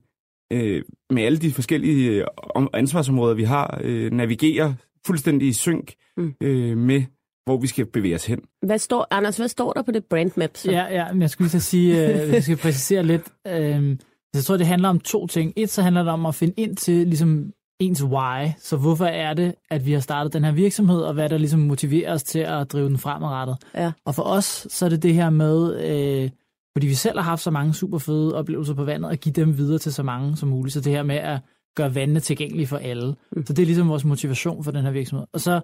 øh, 0.52 0.82
med 1.10 1.22
alle 1.22 1.38
de 1.38 1.52
forskellige 1.52 2.10
øh, 2.10 2.24
om- 2.36 2.70
ansvarsområder, 2.74 3.34
vi 3.34 3.42
har, 3.44 3.80
øh, 3.84 4.12
navigerer 4.12 4.74
fuldstændig 5.06 5.48
i 5.48 5.52
synk 5.52 5.94
Mm. 6.16 6.34
øh, 6.42 6.76
med, 6.76 7.02
hvor 7.44 7.56
vi 7.60 7.66
skal 7.66 7.86
bevæge 7.86 8.14
os 8.14 8.26
hen. 8.26 8.40
Hvad 8.66 8.78
står, 8.78 9.06
Anders, 9.10 9.36
hvad 9.36 9.48
står 9.48 9.72
der 9.72 9.82
på 9.82 9.90
det 9.90 10.04
brandmap? 10.04 10.50
Så? 10.54 10.70
Ja, 10.70 10.84
ja, 10.90 11.12
men 11.12 11.22
jeg 11.22 11.30
skulle 11.30 11.48
lige 11.48 11.56
at 11.56 11.62
sige, 11.62 12.22
øh, 12.24 12.28
jeg 12.34 12.42
skal 12.42 12.56
præcisere 12.56 13.02
lidt. 13.02 13.22
Øh, 13.46 13.96
jeg 14.34 14.42
tror, 14.44 14.56
det 14.56 14.66
handler 14.66 14.88
om 14.88 15.00
to 15.00 15.26
ting. 15.26 15.52
Et, 15.56 15.70
så 15.70 15.82
handler 15.82 16.02
det 16.02 16.12
om 16.12 16.26
at 16.26 16.34
finde 16.34 16.54
ind 16.56 16.76
til 16.76 17.06
ligesom 17.06 17.52
ens 17.80 18.04
why. 18.04 18.48
Så 18.58 18.76
hvorfor 18.76 19.04
er 19.04 19.34
det, 19.34 19.54
at 19.70 19.86
vi 19.86 19.92
har 19.92 20.00
startet 20.00 20.32
den 20.32 20.44
her 20.44 20.52
virksomhed, 20.52 21.00
og 21.00 21.14
hvad 21.14 21.28
der 21.28 21.38
ligesom 21.38 21.60
motiverer 21.60 22.14
os 22.14 22.22
til 22.22 22.38
at 22.38 22.72
drive 22.72 22.88
den 22.88 22.98
fremadrettet. 22.98 23.56
Ja. 23.74 23.92
Og 24.04 24.14
for 24.14 24.22
os, 24.22 24.66
så 24.70 24.84
er 24.84 24.88
det 24.88 25.02
det 25.02 25.14
her 25.14 25.30
med, 25.30 25.80
øh, 25.84 26.30
fordi 26.76 26.86
vi 26.86 26.94
selv 26.94 27.18
har 27.18 27.24
haft 27.24 27.42
så 27.42 27.50
mange 27.50 27.74
super 27.74 27.98
fede 27.98 28.34
oplevelser 28.34 28.74
på 28.74 28.84
vandet, 28.84 29.10
at 29.10 29.20
give 29.20 29.32
dem 29.32 29.58
videre 29.58 29.78
til 29.78 29.92
så 29.92 30.02
mange 30.02 30.36
som 30.36 30.48
muligt. 30.48 30.72
Så 30.74 30.80
det 30.80 30.92
her 30.92 31.02
med 31.02 31.16
at 31.16 31.38
gøre 31.76 31.94
vandene 31.94 32.20
tilgængelige 32.20 32.66
for 32.66 32.76
alle. 32.76 33.14
Mm. 33.32 33.46
Så 33.46 33.52
det 33.52 33.62
er 33.62 33.66
ligesom 33.66 33.88
vores 33.88 34.04
motivation 34.04 34.64
for 34.64 34.70
den 34.70 34.84
her 34.84 34.90
virksomhed. 34.90 35.26
Og 35.32 35.40
så 35.40 35.60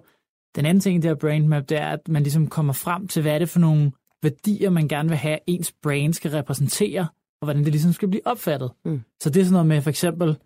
den 0.55 0.65
anden 0.65 0.81
ting 0.81 0.95
i 0.95 1.01
det 1.01 1.09
her 1.09 1.15
brainmap, 1.15 1.69
det 1.69 1.77
er, 1.77 1.87
at 1.87 2.07
man 2.07 2.23
ligesom 2.23 2.47
kommer 2.47 2.73
frem 2.73 3.07
til, 3.07 3.21
hvad 3.21 3.33
er 3.33 3.39
det 3.39 3.49
for 3.49 3.59
nogle 3.59 3.91
værdier, 4.23 4.69
man 4.69 4.87
gerne 4.87 5.09
vil 5.09 5.17
have, 5.17 5.39
ens 5.47 5.73
brain 5.83 6.13
skal 6.13 6.31
repræsentere, 6.31 7.07
og 7.41 7.45
hvordan 7.45 7.63
det 7.63 7.71
ligesom 7.71 7.93
skal 7.93 8.07
blive 8.07 8.27
opfattet. 8.27 8.71
Mm. 8.85 9.01
Så 9.21 9.29
det 9.29 9.39
er 9.39 9.43
sådan 9.43 9.53
noget 9.53 9.67
med, 9.67 9.81
for 9.81 9.89
eksempel, 9.89 10.37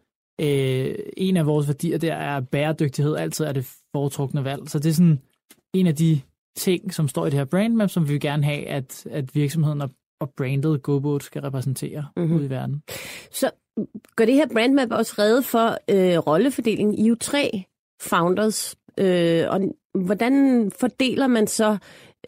øh, 0.42 0.96
en 1.18 1.38
af 1.38 1.46
vores 1.46 1.68
værdier 1.68 1.98
der 1.98 2.14
er 2.14 2.40
bæredygtighed, 2.42 3.16
altid 3.16 3.46
er 3.46 3.52
det 3.52 3.66
foretrukne 3.96 4.44
valg. 4.44 4.70
Så 4.70 4.80
det 4.80 4.90
er 4.90 4.94
sådan 4.94 5.20
en 5.74 5.88
af 5.88 5.96
de 5.96 6.22
ting, 6.58 6.94
som 6.94 7.08
står 7.08 7.26
i 7.26 7.30
det 7.30 7.38
her 7.38 7.46
brainmap, 7.46 7.90
som 7.90 8.08
vi 8.08 8.12
vil 8.14 8.22
gerne 8.22 8.44
have, 8.44 8.66
at, 8.68 9.06
at 9.10 9.36
virksomheden 9.36 9.82
og, 9.82 9.90
og 10.22 10.30
brandet 10.38 10.82
GoBoat 10.84 11.24
skal 11.24 11.42
repræsentere 11.42 12.06
Mhm. 12.16 12.24
mm-hmm. 12.26 12.38
ude 12.38 12.46
i 12.46 12.50
verden. 12.50 12.84
Så 13.32 13.52
gør 14.16 14.26
det 14.26 14.34
her 14.34 14.48
brandmap 14.54 14.92
også 14.92 15.14
redde 15.20 15.44
for 15.44 15.68
øh, 15.90 16.18
rollefordelingen? 16.18 16.96
I 16.96 17.04
er 17.04 17.08
jo 17.08 17.16
tre 17.22 17.64
founders, 18.02 18.76
øh, 18.98 19.44
og 19.50 19.62
hvordan 20.06 20.72
fordeler 20.80 21.28
man 21.28 21.48
så 21.48 21.78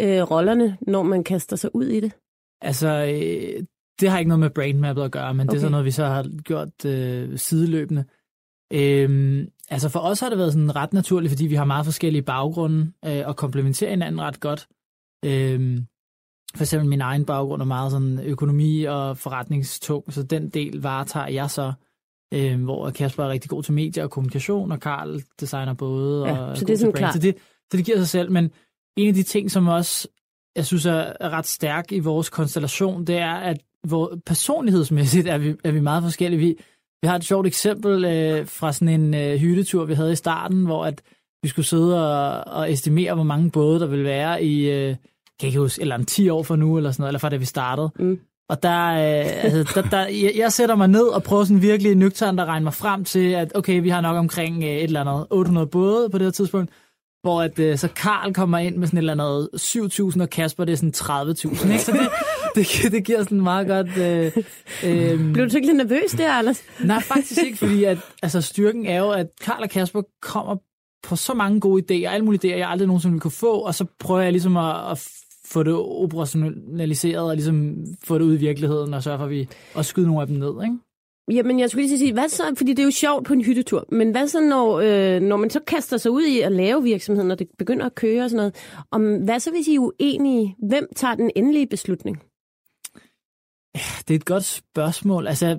øh, 0.01 0.21
rollerne, 0.31 0.77
når 0.81 1.03
man 1.03 1.23
kaster 1.23 1.55
sig 1.55 1.75
ud 1.75 1.85
i 1.85 1.99
det? 1.99 2.11
Altså, 2.61 2.87
øh, 2.87 3.63
det 3.99 4.09
har 4.09 4.19
ikke 4.19 4.29
noget 4.29 4.39
med 4.39 4.49
brainmappet 4.49 5.03
at 5.03 5.11
gøre, 5.11 5.33
men 5.33 5.41
okay. 5.41 5.51
det 5.51 5.57
er 5.57 5.61
sådan 5.61 5.71
noget, 5.71 5.85
vi 5.85 5.91
så 5.91 6.05
har 6.05 6.41
gjort 6.43 6.85
øh, 6.85 7.37
sideløbende. 7.37 8.05
Øhm, 8.73 9.47
altså 9.69 9.89
for 9.89 9.99
os 9.99 10.19
har 10.19 10.29
det 10.29 10.37
været 10.37 10.53
sådan 10.53 10.75
ret 10.75 10.93
naturligt, 10.93 11.31
fordi 11.31 11.47
vi 11.47 11.55
har 11.55 11.65
meget 11.65 11.85
forskellige 11.85 12.21
baggrunde 12.21 12.91
øh, 13.05 13.21
og 13.25 13.35
komplementerer 13.35 13.89
hinanden 13.89 14.21
ret 14.21 14.39
godt. 14.39 14.67
Øhm, 15.25 15.85
for 16.55 16.63
eksempel 16.63 16.89
min 16.89 17.01
egen 17.01 17.25
baggrund 17.25 17.61
er 17.61 17.65
meget 17.65 17.91
sådan 17.91 18.19
økonomi 18.19 18.83
og 18.83 19.17
forretningstung, 19.17 20.13
så 20.13 20.23
den 20.23 20.49
del 20.49 20.81
varetager 20.81 21.27
jeg 21.27 21.49
så, 21.49 21.73
øh, 22.33 22.63
hvor 22.63 22.89
Kasper 22.89 23.23
er 23.23 23.29
rigtig 23.29 23.49
god 23.49 23.63
til 23.63 23.73
medier 23.73 24.03
og 24.03 24.11
kommunikation, 24.11 24.71
og 24.71 24.79
Karl 24.79 25.21
designer 25.39 25.73
både. 25.73 26.27
Ja, 26.27 26.37
og 26.37 26.57
så 26.57 26.65
det 26.65 26.73
er 26.73 26.77
sådan 26.77 26.93
klart. 26.93 27.13
Så 27.13 27.19
det, 27.19 27.35
så 27.71 27.77
det 27.77 27.85
giver 27.85 27.97
sig 27.97 28.07
selv, 28.07 28.31
men 28.31 28.51
en 28.97 29.07
af 29.07 29.13
de 29.13 29.23
ting, 29.23 29.51
som 29.51 29.67
også 29.67 30.07
jeg 30.55 30.65
synes 30.65 30.85
er 30.85 31.29
ret 31.29 31.45
stærk 31.45 31.91
i 31.91 31.99
vores 31.99 32.29
konstellation, 32.29 33.07
det 33.07 33.17
er, 33.17 33.33
at 33.33 33.57
hvor 33.87 34.17
personlighedsmæssigt 34.25 35.27
er 35.27 35.37
vi, 35.37 35.55
er 35.63 35.71
vi 35.71 35.79
meget 35.79 36.03
forskellige. 36.03 36.39
Vi, 36.39 36.55
vi 37.01 37.07
har 37.07 37.15
et 37.15 37.23
sjovt 37.23 37.47
eksempel 37.47 38.05
øh, 38.05 38.47
fra 38.47 38.73
sådan 38.73 39.01
en 39.01 39.13
øh, 39.13 39.39
hyttetur, 39.39 39.85
vi 39.85 39.93
havde 39.93 40.11
i 40.11 40.15
starten, 40.15 40.65
hvor 40.65 40.85
at 40.85 41.01
vi 41.43 41.47
skulle 41.49 41.65
sidde 41.65 42.17
og, 42.17 42.53
og 42.53 42.71
estimere, 42.71 43.13
hvor 43.13 43.23
mange 43.23 43.51
både 43.51 43.79
der 43.79 43.87
ville 43.87 44.05
være 44.05 44.43
i, 44.43 44.69
øh, 44.69 44.95
kan 45.39 45.47
ikke 45.47 45.59
huske, 45.59 45.81
eller 45.81 45.95
en 45.95 46.05
10 46.05 46.29
år 46.29 46.43
fra 46.43 46.55
nu, 46.55 46.77
eller 46.77 46.91
sådan 46.91 47.01
noget, 47.01 47.09
eller 47.09 47.19
fra 47.19 47.29
da 47.29 47.35
vi 47.35 47.45
startede. 47.45 47.91
Mm. 47.99 48.19
Og 48.49 48.63
der, 48.63 48.89
øh, 48.89 49.43
altså, 49.43 49.81
der, 49.81 49.89
der 49.89 50.07
jeg, 50.07 50.33
jeg 50.37 50.53
sætter 50.53 50.75
mig 50.75 50.87
ned 50.87 51.05
og 51.05 51.23
prøver 51.23 51.43
sådan 51.43 51.61
virkelig 51.61 51.95
nøgternt 51.95 52.39
at 52.39 52.47
regne 52.47 52.63
mig 52.63 52.73
frem 52.73 53.03
til, 53.03 53.31
at 53.31 53.51
okay, 53.55 53.81
vi 53.81 53.89
har 53.89 54.01
nok 54.01 54.17
omkring 54.17 54.63
øh, 54.63 54.69
et 54.69 54.83
eller 54.83 55.01
andet 55.01 55.27
800 55.29 55.67
både 55.67 56.09
på 56.09 56.17
det 56.17 56.25
her 56.25 56.31
tidspunkt, 56.31 56.71
hvor 57.21 57.41
at, 57.41 57.59
øh, 57.59 57.77
så 57.77 57.87
Karl 57.87 58.33
kommer 58.33 58.57
ind 58.57 58.77
med 58.77 58.87
sådan 58.87 58.97
et 58.97 59.01
eller 59.01 59.13
andet 59.13 59.49
7.000, 60.15 60.21
og 60.21 60.29
Kasper 60.29 60.65
det 60.65 60.73
er 60.73 60.77
sådan 60.77 60.93
30.000. 60.95 61.71
Ikke? 61.71 61.83
Så 61.83 61.91
det, 61.91 61.99
det, 62.55 62.91
det 62.91 63.05
giver 63.05 63.23
sådan 63.23 63.41
meget 63.41 63.67
godt... 63.67 63.97
Øh, 63.97 64.31
øh, 64.85 65.33
Blev 65.33 65.49
du 65.49 65.55
ikke 65.55 65.67
lidt 65.67 65.77
nervøs 65.77 66.11
der, 66.11 66.31
Anders? 66.31 66.63
Nej, 66.83 67.01
faktisk 67.01 67.43
ikke, 67.43 67.57
fordi 67.57 67.83
at, 67.83 67.97
altså, 68.21 68.41
styrken 68.41 68.85
er 68.85 68.99
jo, 68.99 69.11
at 69.11 69.27
Karl 69.41 69.63
og 69.63 69.69
Kasper 69.69 70.01
kommer 70.21 70.55
på 71.03 71.15
så 71.15 71.33
mange 71.33 71.59
gode 71.59 71.83
idéer, 71.83 72.09
alle 72.09 72.25
mulige 72.25 72.53
idéer, 72.53 72.57
jeg 72.57 72.69
aldrig 72.69 72.87
nogensinde 72.87 73.13
ville 73.13 73.21
kunne 73.21 73.31
få, 73.31 73.53
og 73.53 73.75
så 73.75 73.85
prøver 73.99 74.21
jeg 74.21 74.31
ligesom 74.31 74.57
at, 74.57 74.91
at 74.91 75.09
få 75.45 75.63
det 75.63 75.73
operationaliseret 75.73 77.29
og 77.29 77.35
ligesom 77.35 77.85
få 78.03 78.17
det 78.17 78.25
ud 78.25 78.33
i 78.33 78.37
virkeligheden, 78.37 78.93
og 78.93 79.03
sørge 79.03 79.17
for, 79.17 79.25
at 79.25 79.31
vi 79.31 79.47
også 79.73 79.89
skyder 79.89 80.07
nogle 80.07 80.21
af 80.21 80.27
dem 80.27 80.35
ned. 80.35 80.63
Ikke? 80.63 80.77
Jamen, 81.31 81.59
jeg 81.59 81.69
skulle 81.69 81.87
lige 81.87 81.97
sige, 81.97 82.13
hvad 82.13 82.29
så, 82.29 82.43
fordi 82.57 82.71
det 82.71 82.79
er 82.79 82.83
jo 82.83 82.91
sjovt 82.91 83.25
på 83.25 83.33
en 83.33 83.41
hyttetur, 83.41 83.85
men 83.91 84.11
hvad 84.11 84.27
så, 84.27 84.41
når, 84.41 84.79
øh, 84.79 85.21
når 85.21 85.37
man 85.37 85.49
så 85.49 85.59
kaster 85.67 85.97
sig 85.97 86.11
ud 86.11 86.23
i 86.23 86.39
at 86.39 86.51
lave 86.51 86.83
virksomheden, 86.83 87.31
og 87.31 87.39
det 87.39 87.47
begynder 87.57 87.85
at 87.85 87.95
køre 87.95 88.23
og 88.23 88.29
sådan 88.29 88.37
noget, 88.37 88.55
om, 88.91 89.15
hvad 89.15 89.39
så, 89.39 89.51
hvis 89.51 89.67
I 89.67 89.75
er 89.75 89.79
uenige? 89.79 90.55
Hvem 90.67 90.87
tager 90.95 91.15
den 91.15 91.31
endelige 91.35 91.67
beslutning? 91.67 92.21
Det 94.07 94.11
er 94.11 94.15
et 94.15 94.25
godt 94.25 94.43
spørgsmål. 94.43 95.27
Altså, 95.27 95.57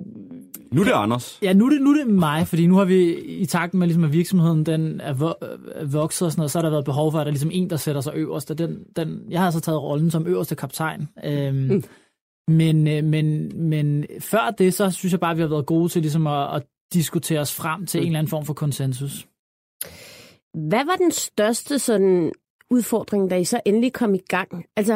Nu 0.71 0.81
er 0.81 0.85
det 0.85 0.91
Anders. 0.91 1.39
Ja, 1.41 1.53
nu 1.53 1.65
er, 1.65 1.69
det, 1.69 1.81
nu 1.81 1.89
er 1.91 2.03
det 2.03 2.13
mig, 2.13 2.47
fordi 2.47 2.67
nu 2.67 2.75
har 2.75 2.85
vi 2.85 3.13
i 3.15 3.45
takt 3.45 3.73
med, 3.73 3.87
ligesom, 3.87 4.03
at 4.03 4.13
virksomheden 4.13 4.65
den 4.65 5.01
er, 5.01 5.13
vo- 5.13 5.45
er 5.75 5.85
vokset 5.85 6.25
og 6.25 6.31
sådan 6.31 6.39
noget, 6.39 6.51
så 6.51 6.57
har 6.59 6.63
der 6.63 6.69
været 6.69 6.85
behov 6.85 7.11
for, 7.11 7.19
at 7.19 7.25
der 7.25 7.29
er 7.29 7.31
ligesom 7.31 7.51
en, 7.53 7.69
der 7.69 7.77
sætter 7.77 8.01
sig 8.01 8.13
øverst. 8.15 8.51
Og 8.51 8.57
den, 8.57 8.83
den, 8.95 9.21
jeg 9.29 9.41
har 9.41 9.51
så 9.51 9.59
taget 9.59 9.81
rollen 9.81 10.11
som 10.11 10.27
øverste 10.27 10.55
kaptajn. 10.55 11.07
Øhm, 11.23 11.55
mm. 11.55 11.83
men, 12.47 12.87
øh, 12.87 13.03
men, 13.03 13.51
men 13.69 14.05
før 14.19 14.51
det, 14.57 14.73
så 14.73 14.91
synes 14.91 15.11
jeg 15.11 15.19
bare, 15.19 15.31
at 15.31 15.37
vi 15.37 15.41
har 15.41 15.49
været 15.49 15.65
gode 15.65 15.89
til 15.89 16.01
ligesom, 16.01 16.27
at, 16.27 16.55
at 16.55 16.63
diskutere 16.93 17.39
os 17.39 17.55
frem 17.55 17.85
til 17.85 17.99
mm. 17.99 18.01
en 18.01 18.07
eller 18.07 18.19
anden 18.19 18.29
form 18.29 18.45
for 18.45 18.53
konsensus. 18.53 19.27
Hvad 20.69 20.85
var 20.85 20.95
den 20.95 21.11
største 21.11 21.79
sådan 21.79 22.31
udfordring, 22.71 23.29
da 23.29 23.35
I 23.35 23.43
så 23.43 23.59
endelig 23.65 23.93
kom 23.93 24.13
i 24.13 24.21
gang? 24.29 24.65
Altså, 24.75 24.93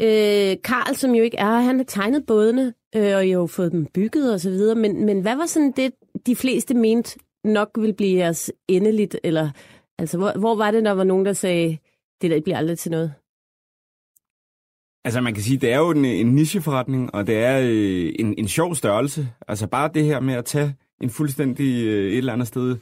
øh, 0.00 0.56
Karl, 0.64 0.94
som 0.94 1.14
jo 1.14 1.22
ikke 1.22 1.36
er 1.36 1.60
han 1.60 1.76
har 1.76 1.84
tegnet 1.84 2.26
bådene, 2.26 2.74
øh, 2.96 3.16
og 3.16 3.26
I 3.26 3.30
har 3.30 3.38
jo 3.38 3.46
fået 3.46 3.72
dem 3.72 3.86
bygget 3.86 4.32
og 4.32 4.40
så 4.40 4.50
videre, 4.50 4.74
men, 4.74 5.06
men 5.06 5.20
hvad 5.20 5.36
var 5.36 5.46
sådan 5.46 5.72
det, 5.76 5.92
de 6.26 6.36
fleste 6.36 6.74
mente 6.74 7.18
nok 7.44 7.70
ville 7.78 7.94
blive 7.94 8.18
jeres 8.18 8.52
endeligt, 8.68 9.16
eller 9.24 9.50
altså, 9.98 10.18
hvor, 10.18 10.38
hvor 10.38 10.54
var 10.54 10.70
det, 10.70 10.84
der 10.84 10.92
var 10.92 11.04
nogen, 11.04 11.26
der 11.26 11.32
sagde, 11.32 11.78
det 12.22 12.30
der 12.30 12.40
bliver 12.40 12.56
aldrig 12.56 12.78
til 12.78 12.90
noget? 12.90 13.12
Altså 15.04 15.20
man 15.20 15.34
kan 15.34 15.42
sige, 15.42 15.58
det 15.58 15.72
er 15.72 15.78
jo 15.78 15.90
en, 15.90 16.04
en 16.04 16.34
nicheforretning, 16.34 17.14
og 17.14 17.26
det 17.26 17.36
er 17.38 17.58
øh, 17.58 18.12
en, 18.18 18.34
en 18.38 18.48
sjov 18.48 18.74
størrelse. 18.74 19.28
Altså 19.48 19.66
bare 19.66 19.90
det 19.94 20.04
her 20.04 20.20
med 20.20 20.34
at 20.34 20.44
tage 20.44 20.74
en 21.00 21.10
fuldstændig 21.10 21.86
øh, 21.86 22.12
et 22.12 22.18
eller 22.18 22.32
andet 22.32 22.48
sted, 22.48 22.76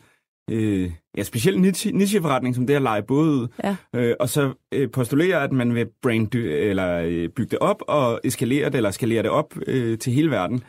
øh, 0.50 0.90
ja 1.16 1.22
specielt 1.22 1.60
niche, 1.60 1.92
nicheforretning, 1.92 2.54
som 2.54 2.66
det 2.66 2.74
at 2.74 2.82
lege 2.82 3.02
både 3.02 3.30
ud, 3.30 3.48
Ja. 3.64 3.76
øh, 3.96 4.14
og 4.20 4.28
så 4.28 4.52
øh, 4.74 4.90
postulere, 4.90 5.42
at 5.44 5.52
man 5.52 5.74
vil 5.74 5.86
brand, 6.02 6.34
eller 6.34 6.98
øh, 6.98 7.28
bygge 7.28 7.50
det 7.50 7.58
op 7.58 7.82
og 7.88 8.20
eskalere 8.24 8.66
det, 8.66 8.74
eller 8.74 8.90
skalere 8.90 9.22
det 9.22 9.30
op 9.30 9.54
øh, 9.66 9.98
til 9.98 10.12
hele 10.12 10.30
verden. 10.30 10.62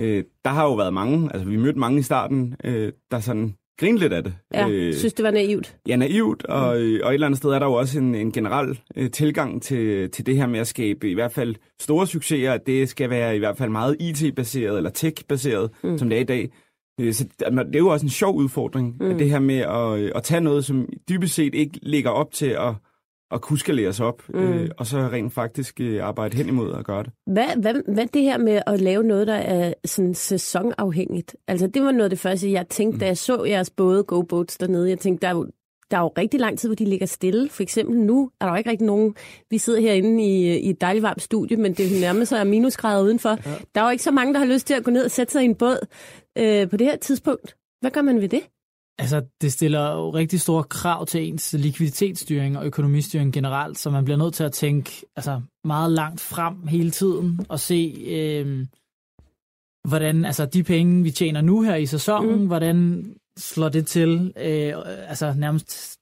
Øh, 0.00 0.24
der 0.44 0.50
har 0.50 0.64
jo 0.64 0.74
været 0.74 0.94
mange, 0.94 1.30
altså 1.34 1.48
vi 1.48 1.56
mødte 1.56 1.78
mange 1.78 1.98
i 1.98 2.02
starten, 2.02 2.56
øh, 2.64 2.92
der 3.10 3.20
sådan 3.20 3.54
grinede 3.80 4.00
lidt 4.00 4.12
af 4.12 4.24
det. 4.24 4.34
Ja, 4.54 4.68
øh, 4.68 4.94
synes, 4.94 5.12
det 5.14 5.24
var 5.24 5.30
naivt. 5.30 5.76
Ja, 5.88 5.96
naivt, 5.96 6.44
og, 6.44 6.80
øh, 6.82 7.00
og 7.04 7.10
et 7.10 7.14
eller 7.14 7.26
andet 7.26 7.38
sted 7.38 7.50
er 7.50 7.58
der 7.58 7.66
jo 7.66 7.72
også 7.72 7.98
en, 7.98 8.14
en 8.14 8.32
generel 8.32 8.78
øh, 8.96 9.10
tilgang 9.10 9.62
til, 9.62 10.10
til 10.10 10.26
det 10.26 10.36
her 10.36 10.46
med 10.46 10.60
at 10.60 10.66
skabe 10.66 11.10
i 11.10 11.14
hvert 11.14 11.32
fald 11.32 11.54
store 11.80 12.06
succeser, 12.06 12.52
at 12.52 12.66
det 12.66 12.88
skal 12.88 13.10
være 13.10 13.36
i 13.36 13.38
hvert 13.38 13.56
fald 13.56 13.70
meget 13.70 13.96
IT-baseret 14.00 14.76
eller 14.76 14.90
tech-baseret, 14.90 15.70
mm. 15.84 15.98
som 15.98 16.08
det 16.08 16.16
er 16.16 16.20
i 16.20 16.24
dag. 16.24 16.50
Øh, 16.98 17.12
så 17.12 17.24
det 17.38 17.74
er 17.74 17.78
jo 17.78 17.88
også 17.88 18.06
en 18.06 18.10
sjov 18.10 18.36
udfordring, 18.36 18.96
mm. 19.00 19.18
det 19.18 19.30
her 19.30 19.38
med 19.38 19.58
at, 19.58 19.98
øh, 19.98 20.12
at 20.14 20.22
tage 20.22 20.40
noget, 20.40 20.64
som 20.64 20.88
dybest 21.08 21.34
set 21.34 21.54
ikke 21.54 21.78
ligger 21.82 22.10
op 22.10 22.32
til 22.32 22.46
at, 22.46 22.74
at 23.30 23.40
kunne 23.40 23.58
skaleres 23.58 24.00
op, 24.00 24.22
mm. 24.28 24.40
øh, 24.40 24.70
og 24.78 24.86
så 24.86 24.98
rent 24.98 25.32
faktisk 25.32 25.80
øh, 25.80 26.04
arbejde 26.04 26.36
hen 26.36 26.48
imod 26.48 26.74
at 26.74 26.84
gøre 26.84 27.02
det. 27.02 27.12
Hvad, 27.26 27.56
hvad, 27.60 27.94
hvad 27.94 28.06
det 28.06 28.22
her 28.22 28.38
med 28.38 28.62
at 28.66 28.80
lave 28.80 29.02
noget, 29.02 29.26
der 29.26 29.34
er 29.34 29.74
sådan 29.84 30.14
sæsonafhængigt? 30.14 31.36
Altså, 31.48 31.66
det 31.66 31.82
var 31.82 31.92
noget 31.92 32.04
af 32.04 32.10
det 32.10 32.18
første, 32.18 32.52
jeg 32.52 32.68
tænkte, 32.68 32.94
mm. 32.94 33.00
da 33.00 33.06
jeg 33.06 33.16
så 33.16 33.44
jeres 33.44 33.70
både 33.70 34.02
Go 34.02 34.22
Boats 34.22 34.58
dernede. 34.58 34.88
Jeg 34.88 34.98
tænkte, 34.98 35.22
der 35.26 35.28
er 35.32 35.36
jo 35.36 35.46
der 35.90 35.96
er 35.96 36.00
jo 36.00 36.12
rigtig 36.18 36.40
lang 36.40 36.58
tid, 36.58 36.68
hvor 36.68 36.76
de 36.76 36.84
ligger 36.84 37.06
stille. 37.06 37.48
For 37.48 37.62
eksempel 37.62 37.98
nu 37.98 38.30
er 38.40 38.44
der 38.44 38.52
jo 38.52 38.56
ikke 38.56 38.70
rigtig 38.70 38.86
nogen... 38.86 39.14
Vi 39.50 39.58
sidder 39.58 39.80
herinde 39.80 40.24
i, 40.24 40.58
i 40.58 40.70
et 40.70 40.80
dejligt 40.80 41.02
varmt 41.02 41.22
studie, 41.22 41.56
men 41.56 41.74
det 41.74 41.86
er 41.86 41.94
jo 41.94 42.00
nærmest 42.00 42.28
så 42.28 42.44
minusgrader 42.44 43.02
udenfor. 43.02 43.30
Ja. 43.30 43.54
Der 43.74 43.80
er 43.80 43.84
jo 43.84 43.90
ikke 43.90 44.02
så 44.02 44.10
mange, 44.10 44.32
der 44.32 44.38
har 44.38 44.46
lyst 44.46 44.66
til 44.66 44.74
at 44.74 44.84
gå 44.84 44.90
ned 44.90 45.04
og 45.04 45.10
sætte 45.10 45.32
sig 45.32 45.42
i 45.42 45.44
en 45.44 45.54
båd 45.54 45.86
øh, 46.38 46.70
på 46.70 46.76
det 46.76 46.86
her 46.86 46.96
tidspunkt. 46.96 47.56
Hvad 47.80 47.90
gør 47.90 48.02
man 48.02 48.20
ved 48.20 48.28
det? 48.28 48.42
Altså, 48.98 49.24
det 49.40 49.52
stiller 49.52 49.92
jo 49.92 50.10
rigtig 50.10 50.40
store 50.40 50.64
krav 50.64 51.06
til 51.06 51.28
ens 51.28 51.52
likviditetsstyring 51.52 52.58
og 52.58 52.66
økonomistyring 52.66 53.32
generelt, 53.32 53.78
så 53.78 53.90
man 53.90 54.04
bliver 54.04 54.18
nødt 54.18 54.34
til 54.34 54.44
at 54.44 54.52
tænke 54.52 55.06
altså, 55.16 55.40
meget 55.64 55.92
langt 55.92 56.20
frem 56.20 56.66
hele 56.66 56.90
tiden 56.90 57.46
og 57.48 57.60
se, 57.60 58.04
øh, 58.06 58.66
hvordan 59.88 60.24
altså, 60.24 60.46
de 60.46 60.62
penge, 60.62 61.02
vi 61.02 61.10
tjener 61.10 61.40
nu 61.40 61.62
her 61.62 61.76
i 61.76 61.86
sæsonen, 61.86 62.38
mm. 62.38 62.46
hvordan 62.46 63.04
slår 63.38 63.68
det 63.68 63.86
til, 63.86 64.32
øh, 64.36 64.72
altså 65.08 65.34
nærmest, 65.36 65.97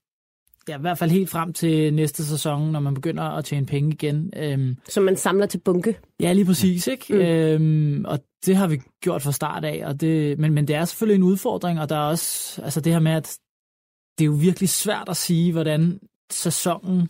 ja, 0.69 0.79
i 0.79 0.81
hvert 0.81 0.99
fald 0.99 1.11
helt 1.11 1.31
frem 1.31 1.53
til 1.53 1.95
næste 1.95 2.25
sæson, 2.25 2.73
når 2.73 2.81
man 2.81 2.95
begynder 2.95 3.23
at 3.23 3.45
tjene 3.45 3.67
penge 3.67 3.93
igen. 3.93 4.33
Øhm, 4.37 4.77
Så 4.89 5.01
man 5.01 5.17
samler 5.17 5.47
til 5.47 5.59
bunke? 5.59 5.99
Ja, 6.21 6.33
lige 6.33 6.45
præcis, 6.45 6.87
ikke? 6.87 7.05
Mm. 7.15 7.21
Øhm, 7.21 8.05
og 8.05 8.19
det 8.47 8.57
har 8.57 8.67
vi 8.67 8.81
gjort 9.01 9.23
fra 9.23 9.33
start 9.33 9.65
af, 9.65 9.83
og 9.87 10.01
det, 10.01 10.39
men, 10.39 10.53
men 10.53 10.69
det 10.69 10.77
er 10.77 10.85
selvfølgelig 10.85 11.17
en 11.17 11.23
udfordring, 11.23 11.81
og 11.81 11.89
der 11.89 11.97
er 11.97 12.09
også 12.09 12.63
altså 12.63 12.81
det 12.81 12.93
her 12.93 13.01
med, 13.01 13.13
at 13.13 13.39
det 14.19 14.25
er 14.25 14.27
jo 14.27 14.33
virkelig 14.33 14.69
svært 14.69 15.09
at 15.09 15.17
sige, 15.17 15.53
hvordan 15.53 16.01
sæsonen, 16.31 17.09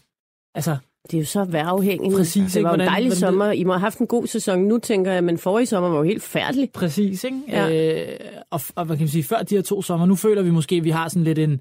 altså 0.55 0.77
det 1.11 1.17
er 1.17 1.21
jo 1.21 1.27
så 1.27 1.45
værafhængigt. 1.45 2.15
Præcis. 2.15 2.53
Det 2.53 2.63
var 2.63 2.69
jo 2.69 2.75
en 2.75 2.81
dejlig 2.81 3.09
hvordan, 3.09 3.21
sommer. 3.21 3.53
I 3.53 3.65
må 3.65 3.73
have 3.73 3.81
haft 3.81 3.99
en 3.99 4.07
god 4.07 4.27
sæson. 4.27 4.61
Nu 4.61 4.79
tænker 4.79 5.13
jeg, 5.13 5.25
men 5.25 5.39
forrige 5.39 5.67
sommer 5.67 5.91
var 5.91 5.97
jo 5.97 6.03
helt 6.03 6.23
færdig. 6.23 6.71
Præcis, 6.75 7.25
ikke? 7.25 7.41
Ja. 7.49 7.93
Øh, 8.03 8.19
og, 8.51 8.61
og 8.75 8.85
hvad 8.85 8.97
kan 8.97 9.03
man 9.03 9.09
sige, 9.09 9.25
før 9.25 9.43
de 9.43 9.55
her 9.55 9.63
to 9.63 9.83
sommer, 9.83 10.07
nu 10.07 10.15
føler 10.15 10.43
vi 10.43 10.51
måske, 10.51 10.77
at 10.77 10.85
vi 10.85 10.91
har 10.91 11.09
sådan 11.09 11.25
lidt 11.25 11.39
en, 11.39 11.61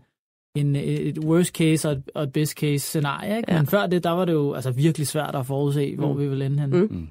en, 0.56 0.76
et 0.76 1.20
worst 1.20 1.56
case 1.56 1.90
og 1.90 1.94
et, 1.94 2.04
og 2.16 2.24
et 2.24 2.34
best 2.34 2.54
case 2.54 2.80
scenarie. 2.80 3.38
Ikke? 3.38 3.52
Ja. 3.52 3.58
Men 3.58 3.68
før 3.68 3.88
det, 3.88 4.04
der 4.04 4.10
var 4.10 4.26
det 4.26 4.34
jo 4.34 4.54
altså, 4.54 4.72
virkelig 4.72 5.08
svært 5.08 5.36
at 5.36 5.46
forudse, 5.46 5.96
hvor 5.96 6.14
mm. 6.14 6.20
vi 6.20 6.28
vil 6.28 6.42
ende 6.42 6.60
hen. 6.62 6.70
Mm. 6.70 6.88
Mm. 6.92 7.08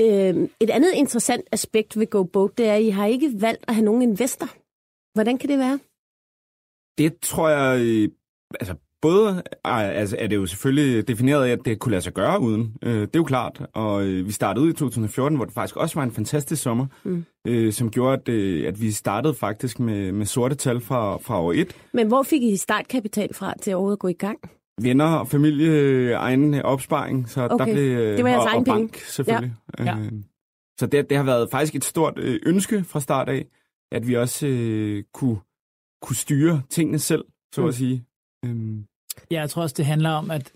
Øh, 0.00 0.48
et 0.60 0.70
andet 0.70 0.92
interessant 0.94 1.44
aspekt 1.52 1.98
ved 1.98 2.06
Go 2.06 2.22
Boat, 2.22 2.58
det 2.58 2.66
er, 2.66 2.74
at 2.74 2.82
I 2.82 2.88
har 2.88 3.06
ikke 3.06 3.32
valgt 3.40 3.64
at 3.68 3.74
have 3.74 3.84
nogen 3.84 4.02
investor. 4.02 4.46
Hvordan 5.14 5.38
kan 5.38 5.48
det 5.48 5.58
være? 5.58 5.78
Det 6.98 7.18
tror 7.22 7.48
jeg, 7.48 7.80
øh, 7.80 8.08
altså 8.60 8.74
både 9.06 9.42
altså, 9.64 10.16
er 10.18 10.26
det 10.26 10.36
jo 10.36 10.46
selvfølgelig 10.46 11.08
defineret 11.08 11.44
af, 11.44 11.50
at 11.50 11.58
det 11.64 11.78
kunne 11.78 11.90
lade 11.90 12.02
sig 12.02 12.12
gøre 12.12 12.40
uden. 12.40 12.76
Øh, 12.82 13.00
det 13.00 13.02
er 13.02 13.08
jo 13.16 13.24
klart. 13.24 13.62
Og 13.74 14.04
øh, 14.06 14.26
vi 14.26 14.32
startede 14.32 14.64
ud 14.64 14.70
i 14.70 14.72
2014, 14.72 15.36
hvor 15.36 15.44
det 15.44 15.54
faktisk 15.54 15.76
også 15.76 15.94
var 15.94 16.02
en 16.02 16.12
fantastisk 16.12 16.62
sommer, 16.62 16.86
mm. 17.04 17.24
øh, 17.46 17.72
som 17.72 17.90
gjorde, 17.90 18.12
at, 18.12 18.28
øh, 18.28 18.68
at 18.68 18.80
vi 18.80 18.90
startede 18.90 19.34
faktisk 19.34 19.80
med, 19.80 20.12
med 20.12 20.26
sorte 20.26 20.54
tal 20.54 20.80
fra, 20.80 21.16
fra 21.16 21.42
år 21.42 21.52
1. 21.52 21.76
Men 21.92 22.06
hvor 22.06 22.22
fik 22.22 22.42
I 22.42 22.56
startkapital 22.56 23.34
fra 23.34 23.54
til 23.62 23.74
overhovedet 23.74 23.96
at 23.96 24.00
gå 24.00 24.08
i 24.08 24.12
gang? 24.12 24.38
Venner 24.80 25.14
og 25.14 25.28
familie, 25.28 26.12
egen 26.12 26.54
opsparing, 26.54 27.28
så 27.28 27.48
okay. 27.50 27.66
der 27.66 27.72
blev... 27.72 28.16
det 28.16 28.24
var 28.24 28.30
jeres 28.30 28.52
og, 28.52 28.58
og 28.58 28.64
bank, 28.64 28.92
penge. 28.92 29.04
selvfølgelig. 29.06 29.54
Ja. 29.78 29.84
Ja. 29.84 29.98
Øh, 29.98 30.12
så 30.80 30.86
det, 30.86 31.10
det 31.10 31.16
har 31.16 31.24
været 31.24 31.50
faktisk 31.50 31.74
et 31.74 31.84
stort 31.84 32.18
øh, 32.18 32.40
ønske 32.46 32.84
fra 32.84 33.00
start 33.00 33.28
af, 33.28 33.46
at 33.92 34.08
vi 34.08 34.14
også 34.14 34.46
øh, 34.46 35.04
kunne, 35.14 35.36
kunne 36.02 36.16
styre 36.16 36.62
tingene 36.70 36.98
selv, 36.98 37.24
så 37.54 37.62
mm. 37.62 37.68
at 37.68 37.74
sige. 37.74 38.04
Øhm. 38.44 38.84
Ja, 39.30 39.40
jeg 39.40 39.50
tror 39.50 39.62
også, 39.62 39.74
det 39.78 39.86
handler 39.86 40.10
om, 40.10 40.30
at 40.30 40.52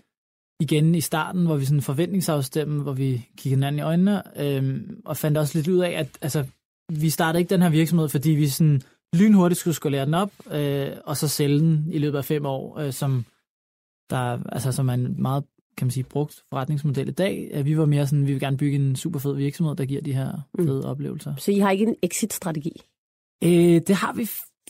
igen 0.59 0.95
i 0.95 1.01
starten, 1.01 1.45
hvor 1.45 1.55
vi 1.55 1.65
sådan 1.65 1.81
forventningsafstemme, 1.81 2.83
hvor 2.83 2.93
vi 2.93 3.29
kiggede 3.37 3.55
hinanden 3.55 3.79
i 3.79 3.81
øjnene, 3.81 4.41
øhm, 4.41 5.01
og 5.05 5.17
fandt 5.17 5.37
også 5.37 5.57
lidt 5.57 5.67
ud 5.67 5.79
af, 5.79 5.91
at 5.91 6.07
altså, 6.21 6.45
vi 6.89 7.09
startede 7.09 7.41
ikke 7.41 7.49
den 7.49 7.61
her 7.61 7.69
virksomhed, 7.69 8.09
fordi 8.09 8.29
vi 8.29 8.47
sådan 8.47 8.81
lynhurtigt 9.13 9.59
skulle 9.59 9.75
skolere 9.75 10.05
den 10.05 10.13
op, 10.13 10.31
øh, 10.51 10.91
og 11.05 11.17
så 11.17 11.27
sælge 11.27 11.59
den 11.59 11.85
i 11.91 11.97
løbet 11.97 12.17
af 12.17 12.25
fem 12.25 12.45
år, 12.45 12.79
øh, 12.79 12.93
som, 12.93 13.25
der, 14.09 14.39
altså, 14.51 14.71
som 14.71 14.89
er 14.89 14.93
en 14.93 15.21
meget 15.21 15.43
kan 15.77 15.85
man 15.85 15.91
sige, 15.91 16.03
brugt 16.03 16.43
forretningsmodel 16.49 17.07
i 17.07 17.11
dag. 17.11 17.61
Vi 17.65 17.77
var 17.77 17.85
mere 17.85 18.07
sådan, 18.07 18.27
vi 18.27 18.31
vil 18.31 18.39
gerne 18.39 18.57
bygge 18.57 18.75
en 18.75 18.95
super 18.95 19.19
fed 19.19 19.35
virksomhed, 19.35 19.75
der 19.75 19.85
giver 19.85 20.01
de 20.01 20.13
her 20.13 20.31
mm. 20.57 20.65
fede 20.65 20.81
mm. 20.81 20.89
oplevelser. 20.89 21.35
Så 21.35 21.51
I 21.51 21.59
har 21.59 21.71
ikke 21.71 21.85
en 21.85 21.95
exit-strategi? 22.03 22.81
Øh, 23.43 23.81
det 23.87 23.95
har 23.95 24.13
vi 24.13 24.29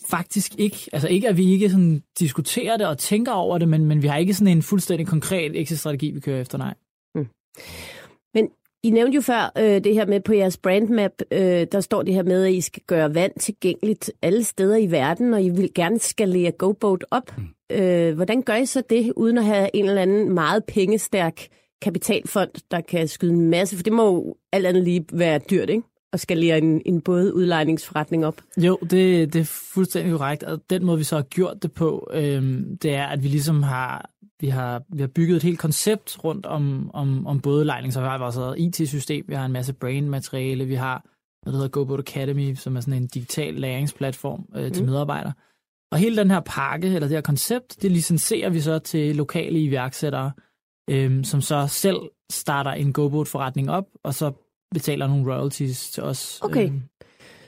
faktisk 0.09 0.51
ikke. 0.57 0.89
Altså 0.93 1.07
ikke, 1.07 1.29
at 1.29 1.37
vi 1.37 1.51
ikke 1.51 1.69
sådan 1.69 2.03
diskuterer 2.19 2.77
det 2.77 2.87
og 2.87 2.97
tænker 2.97 3.31
over 3.31 3.57
det, 3.57 3.67
men, 3.67 3.85
men 3.85 4.01
vi 4.01 4.07
har 4.07 4.17
ikke 4.17 4.33
sådan 4.33 4.57
en 4.57 4.61
fuldstændig 4.61 5.07
konkret 5.07 5.61
exit-strategi, 5.61 6.11
vi 6.11 6.19
kører 6.19 6.41
efter, 6.41 6.57
nej. 6.57 6.73
Mm. 7.15 7.27
Men 8.33 8.49
I 8.83 8.89
nævnte 8.89 9.15
jo 9.15 9.21
før 9.21 9.51
øh, 9.57 9.83
det 9.83 9.93
her 9.93 10.05
med 10.05 10.19
på 10.19 10.33
jeres 10.33 10.57
brandmap, 10.57 11.11
øh, 11.31 11.67
der 11.71 11.79
står 11.79 12.03
det 12.03 12.13
her 12.13 12.23
med, 12.23 12.45
at 12.45 12.53
I 12.53 12.61
skal 12.61 12.81
gøre 12.87 13.15
vand 13.15 13.31
tilgængeligt 13.39 14.11
alle 14.21 14.43
steder 14.43 14.77
i 14.77 14.91
verden, 14.91 15.33
og 15.33 15.43
I 15.43 15.49
vil 15.49 15.73
gerne 15.75 15.99
skalere 15.99 16.51
GoBoat 16.51 17.05
op. 17.11 17.37
Mm. 17.37 17.75
Øh, 17.77 18.15
hvordan 18.15 18.41
gør 18.41 18.55
I 18.55 18.65
så 18.65 18.83
det, 18.89 19.13
uden 19.15 19.37
at 19.37 19.45
have 19.45 19.69
en 19.73 19.85
eller 19.85 20.01
anden 20.01 20.33
meget 20.33 20.65
pengestærk 20.65 21.47
kapitalfond, 21.81 22.49
der 22.71 22.81
kan 22.81 23.07
skyde 23.07 23.33
en 23.33 23.49
masse? 23.49 23.75
For 23.75 23.83
det 23.83 23.93
må 23.93 24.05
jo 24.05 24.35
alt 24.51 24.65
andet 24.65 24.83
lige 24.83 25.05
være 25.13 25.39
dyrt, 25.49 25.69
ikke? 25.69 25.83
At 26.13 26.19
skalere 26.19 26.57
en, 26.57 26.81
en 26.85 27.01
bådudlejningsforretning 27.01 28.25
op. 28.25 28.41
Jo, 28.57 28.77
det, 28.81 29.33
det 29.33 29.35
er 29.35 29.69
fuldstændig 29.73 30.17
korrekt. 30.17 30.43
Og 30.43 30.61
den 30.69 30.85
måde, 30.85 30.97
vi 30.97 31.03
så 31.03 31.15
har 31.15 31.23
gjort 31.23 31.63
det 31.63 31.71
på, 31.71 32.09
øhm, 32.13 32.77
det 32.77 32.95
er, 32.95 33.05
at 33.05 33.23
vi 33.23 33.27
ligesom 33.27 33.63
har, 33.63 34.09
vi 34.39 34.47
har, 34.47 34.83
vi 34.93 35.01
har 35.01 35.07
bygget 35.07 35.35
et 35.35 35.43
helt 35.43 35.59
koncept 35.59 36.23
rundt 36.23 36.45
om, 36.45 36.91
om, 36.93 37.27
om 37.27 37.41
bådudlejning. 37.41 37.93
Så 37.93 38.01
vi 38.01 38.07
har 38.07 38.17
vores 38.17 38.59
IT-system, 38.59 39.25
vi 39.27 39.33
har 39.33 39.45
en 39.45 39.51
masse 39.51 39.73
brain-materiale, 39.73 40.65
vi 40.65 40.75
har 40.75 41.05
noget, 41.45 41.53
der 41.53 41.57
hedder 41.57 41.69
GoBoat 41.69 41.99
Academy, 41.99 42.55
som 42.55 42.75
er 42.75 42.81
sådan 42.81 43.01
en 43.01 43.07
digital 43.07 43.53
læringsplatform 43.53 44.45
øh, 44.55 44.71
til 44.71 44.83
mm. 44.83 44.89
medarbejdere. 44.89 45.33
Og 45.91 45.97
hele 45.97 46.17
den 46.17 46.31
her 46.31 46.39
pakke, 46.39 46.87
eller 46.87 47.07
det 47.07 47.17
her 47.17 47.21
koncept, 47.21 47.81
det 47.81 47.91
licenserer 47.91 48.49
vi 48.49 48.59
så 48.59 48.79
til 48.79 49.15
lokale 49.15 49.59
iværksættere, 49.59 50.31
øhm, 50.89 51.23
som 51.23 51.41
så 51.41 51.67
selv 51.67 51.99
starter 52.31 52.71
en 52.71 52.93
GoBoat-forretning 52.93 53.69
op, 53.69 53.85
og 54.03 54.13
så 54.13 54.31
betaler 54.73 55.07
nogle 55.07 55.33
royalties 55.33 55.91
til 55.91 56.03
os. 56.03 56.39
Okay. 56.41 56.67
Øhm, 56.67 56.81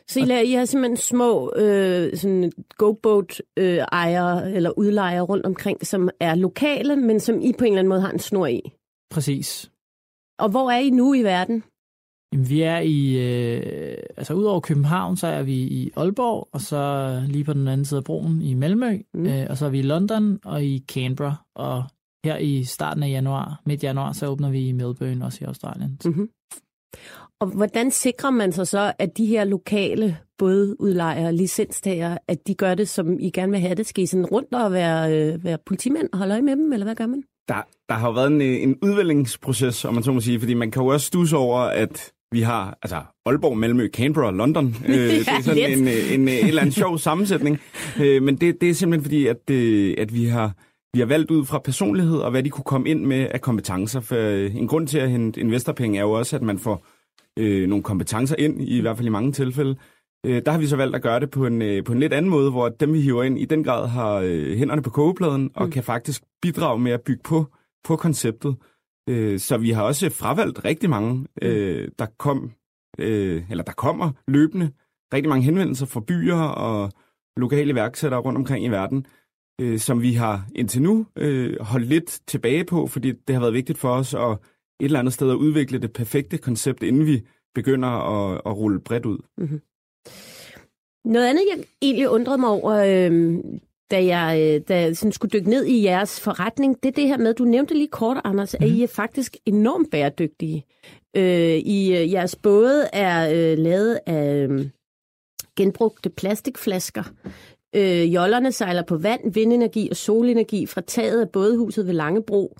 så 0.07 0.19
I, 0.19 0.23
lader, 0.23 0.41
I 0.41 0.51
har 0.51 0.65
simpelthen 0.65 0.97
små 0.97 1.53
øh, 1.55 2.17
sådan 2.17 2.51
GoBoat-ejere 2.77 4.47
øh, 4.47 4.55
eller 4.55 4.77
udlejere 4.77 5.21
rundt 5.21 5.45
omkring, 5.45 5.85
som 5.85 6.09
er 6.19 6.35
lokale, 6.35 6.95
men 6.95 7.19
som 7.19 7.41
I 7.41 7.53
på 7.57 7.65
en 7.65 7.71
eller 7.71 7.79
anden 7.79 7.89
måde 7.89 8.01
har 8.01 8.11
en 8.11 8.19
snor 8.19 8.47
i? 8.47 8.61
Præcis. 9.11 9.71
Og 10.39 10.49
hvor 10.49 10.71
er 10.71 10.79
I 10.79 10.89
nu 10.89 11.13
i 11.13 11.23
verden? 11.23 11.63
Jamen, 12.33 12.49
vi 12.49 12.61
er 12.61 12.79
i, 12.79 13.17
øh, 13.17 13.97
altså 14.17 14.33
ud 14.33 14.43
over 14.43 14.59
København, 14.59 15.17
så 15.17 15.27
er 15.27 15.43
vi 15.43 15.53
i 15.53 15.91
Aalborg, 15.95 16.49
og 16.51 16.61
så 16.61 17.21
lige 17.27 17.43
på 17.43 17.53
den 17.53 17.67
anden 17.67 17.85
side 17.85 17.97
af 17.97 18.03
broen 18.03 18.41
i 18.41 18.53
Malmø, 18.53 18.99
mm. 19.13 19.25
øh, 19.25 19.47
og 19.49 19.57
så 19.57 19.65
er 19.65 19.69
vi 19.69 19.79
i 19.79 19.81
London 19.81 20.39
og 20.45 20.63
i 20.63 20.83
Canberra, 20.87 21.35
og 21.55 21.83
her 22.25 22.37
i 22.37 22.63
starten 22.63 23.03
af 23.03 23.09
januar, 23.09 23.61
midt 23.65 23.83
januar, 23.83 24.11
så 24.11 24.27
åbner 24.27 24.49
vi 24.49 24.67
i 24.67 24.71
Melbourne, 24.71 25.25
også 25.25 25.39
i 25.41 25.45
Australien. 25.45 25.99
Mm-hmm. 26.05 26.29
Og 27.39 27.47
hvordan 27.47 27.91
sikrer 27.91 28.29
man 28.29 28.51
sig 28.51 28.67
så, 28.67 28.93
at 28.99 29.17
de 29.17 29.25
her 29.25 29.43
lokale 29.43 30.17
bådudlejere, 30.37 31.33
licenstager, 31.33 32.17
at 32.27 32.47
de 32.47 32.55
gør 32.55 32.75
det, 32.75 32.89
som 32.89 33.19
I 33.19 33.29
gerne 33.29 33.51
vil 33.51 33.61
have 33.61 33.75
det? 33.75 33.87
Skal 33.87 34.03
I 34.03 34.07
sådan 34.07 34.25
rundt 34.25 34.53
og 34.53 34.71
være, 34.71 35.17
øh, 35.17 35.43
være 35.43 35.57
politimænd 35.65 36.09
og 36.11 36.17
holde 36.17 36.33
øje 36.33 36.41
med 36.41 36.55
dem, 36.55 36.73
eller 36.73 36.85
hvad 36.85 36.95
gør 36.95 37.07
man? 37.07 37.23
Der, 37.47 37.61
der 37.89 37.95
har 37.95 38.07
jo 38.07 38.13
været 38.13 38.27
en, 38.27 38.41
en 38.41 38.77
udvælgningsproces, 38.81 39.85
om 39.85 39.93
man 39.93 40.03
så 40.03 40.11
må 40.11 40.19
sige, 40.19 40.39
fordi 40.39 40.53
man 40.53 40.71
kan 40.71 40.81
jo 40.83 40.87
også 40.87 41.05
stusse 41.05 41.37
over, 41.37 41.59
at 41.59 42.11
vi 42.31 42.41
har 42.41 42.77
altså 42.81 43.01
Aalborg, 43.25 43.57
Malmø, 43.57 43.87
Canberra, 43.87 44.31
London. 44.31 44.75
Øh, 44.87 44.95
ja, 44.95 45.17
det 45.17 45.27
er 45.27 45.41
sådan 45.41 45.71
en, 45.71 45.87
en, 45.87 45.87
en, 45.87 46.27
en 46.27 46.47
eller 46.47 46.61
anden 46.61 46.73
sjov 46.73 46.97
sammensætning. 46.97 47.59
Øh, 48.01 48.23
men 48.23 48.35
det, 48.35 48.61
det 48.61 48.69
er 48.69 48.73
simpelthen 48.73 49.03
fordi, 49.03 49.27
at, 49.27 49.49
øh, 49.51 49.95
at 49.97 50.13
vi 50.13 50.25
har 50.25 50.53
vi 50.93 50.99
har 50.99 51.05
valgt 51.05 51.31
ud 51.31 51.45
fra 51.45 51.59
personlighed 51.59 52.17
og 52.17 52.31
hvad 52.31 52.43
de 52.43 52.49
kunne 52.49 52.63
komme 52.63 52.89
ind 52.89 53.05
med 53.05 53.27
af 53.31 53.41
kompetencer. 53.41 53.99
For 53.99 54.15
øh, 54.15 54.55
en 54.55 54.67
grund 54.67 54.87
til 54.87 54.97
at 54.97 55.11
hente 55.11 55.39
investorpenge 55.39 55.97
er 55.99 56.03
jo 56.03 56.11
også, 56.11 56.35
at 56.35 56.41
man 56.41 56.59
får 56.59 56.85
øh, 57.39 57.69
nogle 57.69 57.83
kompetencer 57.83 58.35
ind, 58.39 58.61
i, 58.61 58.77
i 58.77 58.81
hvert 58.81 58.97
fald 58.97 59.07
i 59.07 59.11
mange 59.11 59.31
tilfælde. 59.31 59.75
Øh, 60.25 60.41
der 60.45 60.51
har 60.51 60.59
vi 60.59 60.67
så 60.67 60.75
valgt 60.75 60.95
at 60.95 61.01
gøre 61.01 61.19
det 61.19 61.31
på 61.31 61.45
en, 61.45 61.61
øh, 61.61 61.83
på 61.83 61.93
en 61.93 61.99
lidt 61.99 62.13
anden 62.13 62.31
måde, 62.31 62.51
hvor 62.51 62.69
dem, 62.69 62.93
vi 62.93 63.01
hiver 63.01 63.23
ind, 63.23 63.39
i 63.39 63.45
den 63.45 63.63
grad 63.63 63.87
har 63.87 64.15
øh, 64.25 64.57
hænderne 64.57 64.81
på 64.81 64.89
kogepladen 64.89 65.51
og 65.55 65.65
mm. 65.65 65.71
kan 65.71 65.83
faktisk 65.83 66.23
bidrage 66.41 66.79
med 66.79 66.91
at 66.91 67.01
bygge 67.01 67.23
på, 67.23 67.45
på 67.83 67.95
konceptet. 67.95 68.55
Øh, 69.09 69.39
så 69.39 69.57
vi 69.57 69.71
har 69.71 69.83
også 69.83 70.09
fravalgt 70.09 70.65
rigtig 70.65 70.89
mange, 70.89 71.13
mm. 71.13 71.27
øh, 71.41 71.87
der 71.99 72.05
kom, 72.17 72.51
øh, 72.99 73.43
eller 73.49 73.63
der 73.63 73.71
kommer 73.71 74.11
løbende 74.27 74.71
rigtig 75.13 75.29
mange 75.29 75.45
henvendelser 75.45 75.85
fra 75.85 76.01
byer 76.07 76.39
og 76.39 76.91
lokale 77.37 77.71
iværksættere 77.71 78.21
rundt 78.21 78.37
omkring 78.37 78.65
i 78.65 78.69
verden, 78.69 79.05
øh, 79.61 79.79
som 79.79 80.01
vi 80.01 80.13
har 80.13 80.47
indtil 80.55 80.81
nu 80.81 81.05
øh, 81.15 81.59
holdt 81.59 81.87
lidt 81.87 82.19
tilbage 82.27 82.63
på, 82.63 82.87
fordi 82.87 83.11
det 83.11 83.35
har 83.35 83.39
været 83.39 83.53
vigtigt 83.53 83.77
for 83.77 83.89
os 83.89 84.13
at 84.13 84.37
et 84.79 84.85
eller 84.85 84.99
andet 84.99 85.13
sted 85.13 85.29
at 85.29 85.35
udvikle 85.35 85.77
det 85.77 85.93
perfekte 85.93 86.37
koncept, 86.37 86.83
inden 86.83 87.05
vi 87.05 87.21
begynder 87.55 87.87
at, 87.87 88.41
at 88.45 88.57
rulle 88.57 88.79
bredt 88.79 89.05
ud. 89.05 89.17
Mm-hmm. 89.37 89.61
Noget 91.05 91.27
andet, 91.27 91.43
jeg 91.55 91.65
egentlig 91.81 92.09
undrede 92.09 92.37
mig 92.37 92.49
over, 92.49 92.71
øh, 92.73 93.37
da 93.91 94.05
jeg, 94.05 94.39
øh, 94.41 94.61
da 94.67 94.81
jeg 94.81 94.97
sådan 94.97 95.11
skulle 95.11 95.29
dykke 95.29 95.49
ned 95.49 95.65
i 95.65 95.83
jeres 95.83 96.19
forretning, 96.19 96.83
det 96.83 96.89
er 96.89 96.93
det 96.93 97.07
her 97.07 97.17
med, 97.17 97.33
du 97.33 97.43
nævnte 97.43 97.73
lige 97.73 97.87
kort, 97.87 98.17
Anders, 98.23 98.55
mm. 98.59 98.65
at 98.65 98.71
I 98.71 98.83
er 98.83 98.87
faktisk 98.87 99.37
enormt 99.45 99.91
bæredygtige. 99.91 100.65
Øh, 101.15 101.57
I 101.57 101.97
øh, 101.97 102.11
jeres 102.11 102.35
både 102.35 102.89
er 102.93 103.29
øh, 103.29 103.57
lavet 103.57 103.99
af 104.05 104.47
øh, 104.47 104.69
genbrugte 105.55 106.09
plastikflasker. 106.09 107.03
Øh, 107.75 108.13
jollerne 108.13 108.51
sejler 108.51 108.83
på 108.83 108.97
vand, 108.97 109.33
vindenergi 109.33 109.87
og 109.89 109.95
solenergi 109.95 110.65
fra 110.65 110.81
taget 110.81 111.21
af 111.21 111.29
bådehuset 111.29 111.87
ved 111.87 111.93
Langebro. 111.93 112.57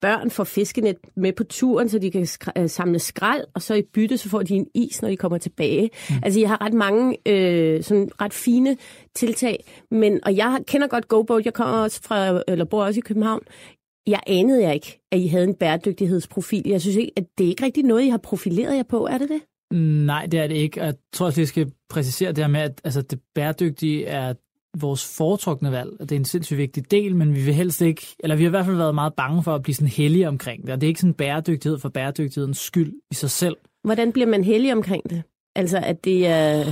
Børn 0.00 0.30
får 0.30 0.44
fiskenet 0.44 0.96
med 1.16 1.32
på 1.32 1.44
turen, 1.44 1.88
så 1.88 1.98
de 1.98 2.10
kan 2.10 2.22
skra- 2.22 2.60
øh, 2.60 2.68
samle 2.70 2.98
skrald, 2.98 3.44
og 3.54 3.62
så 3.62 3.74
i 3.74 3.82
bytte, 3.82 4.18
så 4.18 4.28
får 4.28 4.42
de 4.42 4.54
en 4.54 4.66
is, 4.74 5.02
når 5.02 5.08
de 5.08 5.16
kommer 5.16 5.38
tilbage. 5.38 5.90
Mm. 6.10 6.16
Altså, 6.22 6.40
jeg 6.40 6.48
har 6.48 6.64
ret 6.64 6.74
mange 6.74 7.16
øh, 7.26 7.82
sådan 7.82 8.10
ret 8.20 8.34
fine 8.34 8.76
tiltag, 9.14 9.64
men, 9.90 10.20
og 10.24 10.36
jeg 10.36 10.58
kender 10.66 10.86
godt 10.86 11.08
GoBoat, 11.08 11.44
jeg 11.44 11.54
kommer 11.54 11.74
også 11.74 12.02
fra, 12.02 12.42
eller 12.48 12.64
bor 12.64 12.84
også 12.84 13.00
i 13.00 13.06
København. 13.06 13.40
Jeg 14.06 14.20
anede 14.26 14.62
jeg 14.62 14.74
ikke, 14.74 15.00
at 15.12 15.18
I 15.18 15.26
havde 15.26 15.44
en 15.44 15.54
bæredygtighedsprofil. 15.54 16.62
Jeg 16.66 16.80
synes 16.80 16.96
ikke, 16.96 17.12
at 17.16 17.24
det 17.38 17.44
er 17.44 17.48
ikke 17.48 17.64
rigtig 17.64 17.84
noget, 17.84 18.04
I 18.04 18.08
har 18.08 18.18
profileret 18.18 18.76
jer 18.76 18.82
på, 18.82 19.06
er 19.06 19.18
det 19.18 19.28
det? 19.28 19.40
Nej, 20.06 20.26
det 20.26 20.40
er 20.40 20.46
det 20.46 20.54
ikke. 20.54 20.80
Og 20.80 20.86
jeg 20.86 20.94
tror 21.12 21.26
også, 21.26 21.40
vi 21.40 21.46
skal 21.46 21.72
præcisere 21.90 22.28
det 22.32 22.38
her 22.38 22.48
med, 22.48 22.60
at 22.60 22.80
altså, 22.84 23.02
det 23.02 23.20
bæredygtige 23.34 24.06
er 24.06 24.34
vores 24.80 25.16
foretrukne 25.16 25.72
valg. 25.72 25.90
Det 26.00 26.12
er 26.12 26.16
en 26.16 26.24
sindssygt 26.24 26.58
vigtig 26.58 26.90
del, 26.90 27.16
men 27.16 27.34
vi 27.34 27.40
vil 27.40 27.54
helst 27.54 27.80
ikke, 27.82 28.06
eller 28.18 28.36
vi 28.36 28.42
har 28.42 28.48
i 28.48 28.50
hvert 28.50 28.64
fald 28.66 28.76
været 28.76 28.94
meget 28.94 29.14
bange 29.14 29.42
for 29.42 29.54
at 29.54 29.62
blive 29.62 29.74
sådan 29.74 29.88
heldige 29.88 30.28
omkring 30.28 30.62
det. 30.62 30.70
Og 30.70 30.80
det 30.80 30.86
er 30.86 30.88
ikke 30.88 31.00
sådan 31.00 31.14
bæredygtighed 31.14 31.78
for 31.78 31.88
bæredygtighedens 31.88 32.58
skyld 32.58 32.92
i 33.10 33.14
sig 33.14 33.30
selv. 33.30 33.56
Hvordan 33.84 34.12
bliver 34.12 34.26
man 34.28 34.44
heldig 34.44 34.72
omkring 34.72 35.10
det? 35.10 35.22
Altså, 35.56 35.78
at 35.78 36.04
det 36.04 36.26
er... 36.26 36.64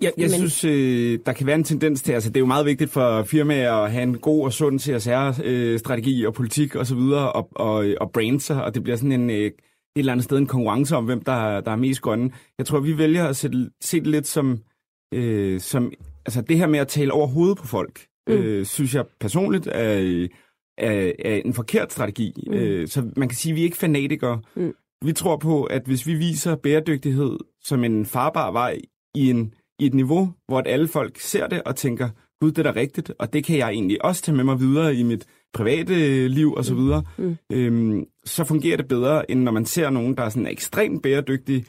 Jeg, 0.00 0.12
jeg 0.18 0.30
Men- 0.30 0.30
synes, 0.30 0.64
øh, 0.64 1.18
der 1.26 1.32
kan 1.32 1.46
være 1.46 1.56
en 1.56 1.64
tendens 1.64 2.02
til, 2.02 2.12
altså 2.12 2.28
det 2.30 2.36
er 2.36 2.40
jo 2.40 2.46
meget 2.46 2.66
vigtigt 2.66 2.90
for 2.90 3.22
firmaer 3.22 3.72
at 3.72 3.90
have 3.92 4.02
en 4.02 4.18
god 4.18 4.44
og 4.44 4.52
sund 4.52 4.78
CSR-strategi 4.80 6.26
og 6.26 6.34
politik 6.34 6.76
osv., 6.76 6.96
og, 6.96 7.36
og, 7.36 7.48
og, 7.52 7.86
og 8.00 8.10
brande 8.12 8.40
sig, 8.40 8.64
og 8.64 8.74
det 8.74 8.82
bliver 8.82 8.96
sådan 8.96 9.12
en, 9.12 9.30
øh, 9.30 9.36
et 9.36 9.52
eller 9.96 10.12
andet 10.12 10.24
sted 10.24 10.38
en 10.38 10.46
konkurrence 10.46 10.96
om, 10.96 11.04
hvem 11.04 11.20
der, 11.24 11.60
der 11.60 11.70
er 11.70 11.76
mest 11.76 12.00
grønne. 12.00 12.30
Jeg 12.58 12.66
tror, 12.66 12.80
vi 12.80 12.98
vælger 12.98 13.26
at 13.28 13.36
sætte, 13.36 13.70
se 13.80 13.98
det 14.00 14.06
lidt 14.06 14.26
som, 14.26 14.58
øh, 15.14 15.60
som, 15.60 15.92
altså 16.26 16.40
det 16.40 16.58
her 16.58 16.66
med 16.66 16.78
at 16.78 16.88
tale 16.88 17.12
over 17.12 17.26
hovedet 17.26 17.58
på 17.58 17.66
folk, 17.66 18.06
mm. 18.26 18.34
øh, 18.34 18.66
synes 18.66 18.94
jeg 18.94 19.04
personligt 19.20 19.66
er, 19.66 20.26
er, 20.78 21.12
er 21.24 21.34
en 21.44 21.54
forkert 21.54 21.92
strategi. 21.92 22.44
Mm. 22.46 22.54
Øh, 22.54 22.88
så 22.88 23.10
man 23.16 23.28
kan 23.28 23.36
sige, 23.36 23.52
at 23.52 23.56
vi 23.56 23.60
er 23.60 23.64
ikke 23.64 23.76
fanatikere. 23.76 24.40
Mm. 24.56 24.74
Vi 25.04 25.12
tror 25.12 25.36
på, 25.36 25.64
at 25.64 25.82
hvis 25.86 26.06
vi 26.06 26.14
viser 26.14 26.56
bæredygtighed 26.56 27.38
som 27.64 27.84
en 27.84 28.06
farbar 28.06 28.50
vej 28.50 28.78
i, 29.14 29.30
en, 29.30 29.54
i 29.78 29.86
et 29.86 29.94
niveau, 29.94 30.32
hvor 30.48 30.58
at 30.58 30.66
alle 30.66 30.88
folk 30.88 31.18
ser 31.18 31.46
det 31.46 31.62
og 31.62 31.76
tænker, 31.76 32.08
gud, 32.40 32.52
det 32.52 32.66
er 32.66 32.72
da 32.72 32.80
rigtigt, 32.80 33.12
og 33.18 33.32
det 33.32 33.44
kan 33.44 33.58
jeg 33.58 33.70
egentlig 33.70 34.04
også 34.04 34.22
tage 34.22 34.36
med 34.36 34.44
mig 34.44 34.60
videre 34.60 34.94
i 34.94 35.02
mit 35.02 35.26
private 35.54 35.94
øh, 35.94 36.30
liv 36.30 36.52
og 36.52 36.64
så 36.64 36.74
videre, 36.74 37.02
mm. 37.18 37.36
øhm, 37.52 38.04
så 38.24 38.44
fungerer 38.44 38.76
det 38.76 38.88
bedre, 38.88 39.30
end 39.30 39.40
når 39.42 39.52
man 39.52 39.64
ser 39.64 39.90
nogen, 39.90 40.16
der 40.16 40.22
er 40.22 40.28
sådan 40.28 40.46
ekstremt 40.46 41.02
bæredygtige, 41.02 41.64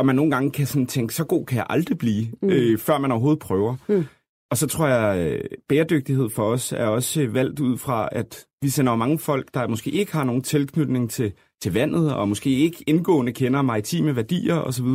og 0.00 0.06
man 0.06 0.16
nogle 0.16 0.30
gange 0.30 0.50
kan 0.50 0.66
sådan 0.66 0.86
tænke, 0.86 1.14
så 1.14 1.24
god 1.24 1.46
kan 1.46 1.56
jeg 1.56 1.66
aldrig 1.70 1.98
blive, 1.98 2.26
mm. 2.42 2.48
øh, 2.48 2.78
før 2.78 2.98
man 2.98 3.12
overhovedet 3.12 3.38
prøver. 3.38 3.76
Mm. 3.88 4.04
Og 4.50 4.56
så 4.56 4.66
tror 4.66 4.86
jeg, 4.86 5.18
øh, 5.18 5.44
bæredygtighed 5.68 6.30
for 6.30 6.44
os 6.44 6.72
er 6.72 6.86
også 6.86 7.22
øh, 7.22 7.34
valgt 7.34 7.60
ud 7.60 7.78
fra, 7.78 8.08
at 8.12 8.46
vi 8.62 8.68
sender 8.68 8.96
mange 8.96 9.18
folk, 9.18 9.54
der 9.54 9.68
måske 9.68 9.90
ikke 9.90 10.12
har 10.12 10.24
nogen 10.24 10.42
tilknytning 10.42 11.10
til, 11.10 11.32
til 11.62 11.72
vandet, 11.74 12.14
og 12.14 12.28
måske 12.28 12.50
ikke 12.50 12.84
indgående 12.86 13.32
kender 13.32 13.62
maritime 13.62 14.16
værdier 14.16 14.54
osv., 14.54 14.86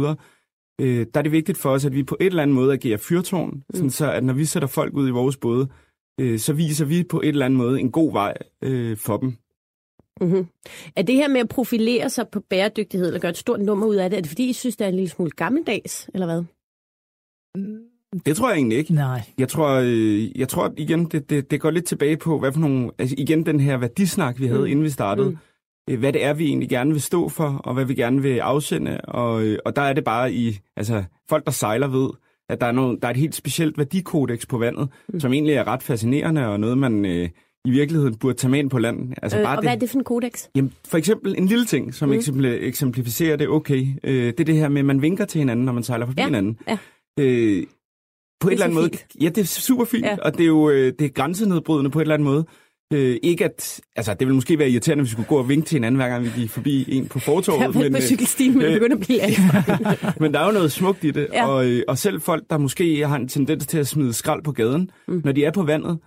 øh, 0.82 1.06
der 1.14 1.20
er 1.20 1.22
det 1.22 1.32
vigtigt 1.32 1.58
for 1.58 1.70
os, 1.70 1.86
at 1.86 1.94
vi 1.94 2.04
på 2.04 2.18
et 2.20 2.26
eller 2.26 2.44
andet 2.44 2.56
måde 2.56 2.74
agerer 2.74 2.98
fyrtårn, 2.98 3.50
mm. 3.50 3.64
sådan 3.74 3.90
så 3.90 4.12
at 4.12 4.24
når 4.24 4.34
vi 4.34 4.46
sætter 4.46 4.68
folk 4.68 4.94
ud 4.94 5.08
i 5.08 5.12
vores 5.12 5.38
både, 5.38 5.68
øh, 6.20 6.40
så 6.40 6.54
viser 6.54 6.86
vi 6.86 7.04
på 7.04 7.22
et 7.22 7.30
eller 7.30 7.46
andet 7.46 7.58
måde 7.58 7.80
en 7.80 7.92
god 7.92 8.12
vej 8.12 8.38
øh, 8.64 8.98
for 8.98 9.18
dem. 9.18 9.34
Mm-hmm. 10.22 10.48
Er 10.96 11.02
det 11.02 11.16
her 11.16 11.28
med 11.28 11.40
at 11.40 11.50
profilere 11.50 12.10
sig 12.10 12.28
på 12.32 12.40
bæredygtighed, 12.40 13.08
eller 13.08 13.20
gøre 13.20 13.30
et 13.30 13.38
stort 13.38 13.62
nummer 13.62 13.86
ud 13.86 13.96
af 13.96 14.10
det, 14.10 14.18
er 14.18 14.22
det 14.22 14.30
fordi, 14.30 14.50
I 14.50 14.54
synes, 14.54 14.76
det 14.76 14.86
er 14.86 14.90
en 14.90 14.96
lille 14.96 15.10
smule 15.10 15.32
gammeldags, 15.32 16.10
eller 16.14 16.26
hvad? 16.26 16.44
Det 18.26 18.38
tror 18.38 18.50
jeg 18.50 18.58
egentlig 18.58 18.78
ikke. 18.78 18.94
Nej. 18.94 19.22
Jeg 19.38 19.50
tror, 19.50 19.70
øh, 19.84 20.40
jeg 20.40 20.50
tror 20.50 20.74
igen, 20.78 21.06
det, 21.06 21.30
det, 21.30 21.52
det 21.52 21.62
går 21.62 21.72
lidt 21.72 21.86
tilbage 21.86 22.18
på, 22.18 22.40
hvad 22.40 22.52
for 22.52 22.60
nogle, 22.60 22.92
altså 23.00 23.16
igen 23.18 23.46
den 23.46 23.60
her 23.60 23.78
værdisnak, 23.78 24.40
vi 24.40 24.48
havde, 24.48 24.60
mm. 24.60 24.68
inden 24.68 24.84
vi 24.84 24.90
startede. 24.90 25.30
Mm. 25.30 25.38
Mm. 25.88 26.00
Hvad 26.00 26.14
det 26.14 26.24
er, 26.24 26.34
vi 26.34 26.46
egentlig 26.46 26.70
gerne 26.70 26.92
vil 26.92 27.02
stå 27.02 27.30
for, 27.30 27.62
og 27.64 27.74
hvad 27.74 27.86
vi 27.86 27.96
gerne 27.96 28.22
vil 28.22 28.38
afsende. 28.38 29.02
Og, 29.02 29.44
øh, 29.44 29.60
og 29.66 29.76
der 29.76 29.82
er 29.82 29.94
det 29.94 30.04
bare 30.04 30.34
i, 30.34 30.60
altså 30.76 31.04
folk, 31.30 31.46
der 31.46 31.52
sejler 31.52 31.88
ved, 31.88 32.10
at 32.50 32.62
der 32.62 32.68
er, 32.68 32.72
noget, 32.72 33.02
der 33.02 33.08
er 33.08 33.12
et 33.12 33.18
helt 33.18 33.36
specielt 33.36 33.78
værdikodex 33.78 34.48
på 34.48 34.58
vandet, 34.58 34.90
mm. 35.08 35.20
som 35.20 35.34
egentlig 35.34 35.56
er 35.56 35.68
ret 35.68 35.84
fascinerende, 35.84 36.48
og 36.48 36.60
noget, 36.60 36.78
man 36.78 37.06
øh, 37.06 37.30
i 37.66 37.72
virkeligheden 37.72 38.16
burde 38.16 38.38
tage 38.38 38.52
med 38.52 38.60
ind 38.60 38.70
på 38.70 38.80
land. 38.80 39.14
Altså 39.22 39.38
Øh, 39.38 39.44
bare 39.44 39.58
og 39.58 39.64
hvad 39.64 39.72
er 39.72 39.76
det 39.76 39.90
for 39.90 39.98
en 39.98 40.04
kodex? 40.04 40.44
Jamen, 40.56 40.74
for 40.88 40.98
eksempel 40.98 41.36
en 41.38 41.46
lille 41.48 41.66
ting, 41.66 41.94
som 41.94 42.10
Mm. 42.10 42.16
eksempl- 42.16 42.46
eksemplificerer 42.48 43.36
det 43.36 43.48
okay. 43.50 43.88
Øh, 44.04 44.26
det 44.26 44.40
er 44.40 44.44
det 44.44 44.56
her 44.56 44.70
med, 44.70 44.80
at 44.80 44.86
man 44.86 45.02
vinker 45.02 45.26
til 45.26 45.40
hinanden, 45.40 45.66
når 45.66 45.72
man 45.74 45.84
sejler 45.84 46.06
forbi 46.06 46.22
Ja, 46.22 46.26
hinanden. 46.26 46.58
ja. 46.68 46.78
Øh, 47.20 47.64
på 48.40 48.50
Det 48.50 48.56
et 48.56 48.62
er 48.62 48.66
eller 48.66 48.82
andet 48.82 48.92
måde. 48.94 49.24
Ja, 49.26 49.30
det 49.30 49.38
er 49.38 49.46
super 49.46 49.86
fint, 49.86 50.06
Ja. 50.06 50.12
ja. 50.12 50.18
og 50.22 50.34
det 50.34 50.42
er 50.42 50.48
jo 50.48 50.70
øh, 50.70 50.94
det 51.00 51.06
er 51.06 51.10
grænsenedbrydende 51.10 51.92
på 51.92 52.00
et 52.00 52.02
eller 52.04 52.14
andet 52.14 52.26
måde. 52.26 52.46
Øh, 52.94 53.18
ikke 53.24 53.46
at, 53.46 53.82
altså 53.96 54.14
det 54.14 54.28
vil 54.28 54.36
måske 54.36 54.60
være 54.60 54.70
irriterende, 54.70 55.02
hvis 55.04 55.12
vi 55.12 55.14
skulle 55.14 55.28
gå 55.28 55.38
og 55.38 55.50
vinke 55.50 55.66
til 55.68 55.76
hinanden, 55.76 55.96
hver 56.00 56.10
gang 56.10 56.24
vi 56.24 56.30
gik 56.38 56.50
forbi 56.50 56.86
en 56.88 57.06
på 57.08 57.20
fortorvet. 57.20 57.62
har 57.62 57.72
været 57.80 57.92
på 57.92 57.98
øh, 57.98 58.02
cykelstien, 58.04 58.54
men 58.54 58.62
øh, 58.62 58.74
begynder 58.74 58.96
at 58.96 59.02
blive 59.02 59.20
men 60.22 60.34
der 60.34 60.40
er 60.40 60.46
jo 60.46 60.52
noget 60.52 60.72
smukt 60.72 61.04
i 61.04 61.12
det, 61.12 61.28
Ja. 61.34 61.40
ja. 61.40 61.48
og, 61.48 61.66
øh, 61.70 61.84
og 61.88 61.98
selv 61.98 62.22
folk, 62.22 62.44
der 62.50 62.58
måske 62.58 63.08
har 63.08 63.16
en 63.16 63.28
tendens 63.28 63.66
til 63.68 63.78
at 63.78 63.88
smide 63.88 64.14
skrald 64.14 64.44
på 64.44 64.52
gaden, 64.52 64.90
mm. 65.08 65.22
når 65.26 65.32
de 65.32 65.46
er 65.46 65.52
på 65.52 65.64
vandet, 65.64 66.00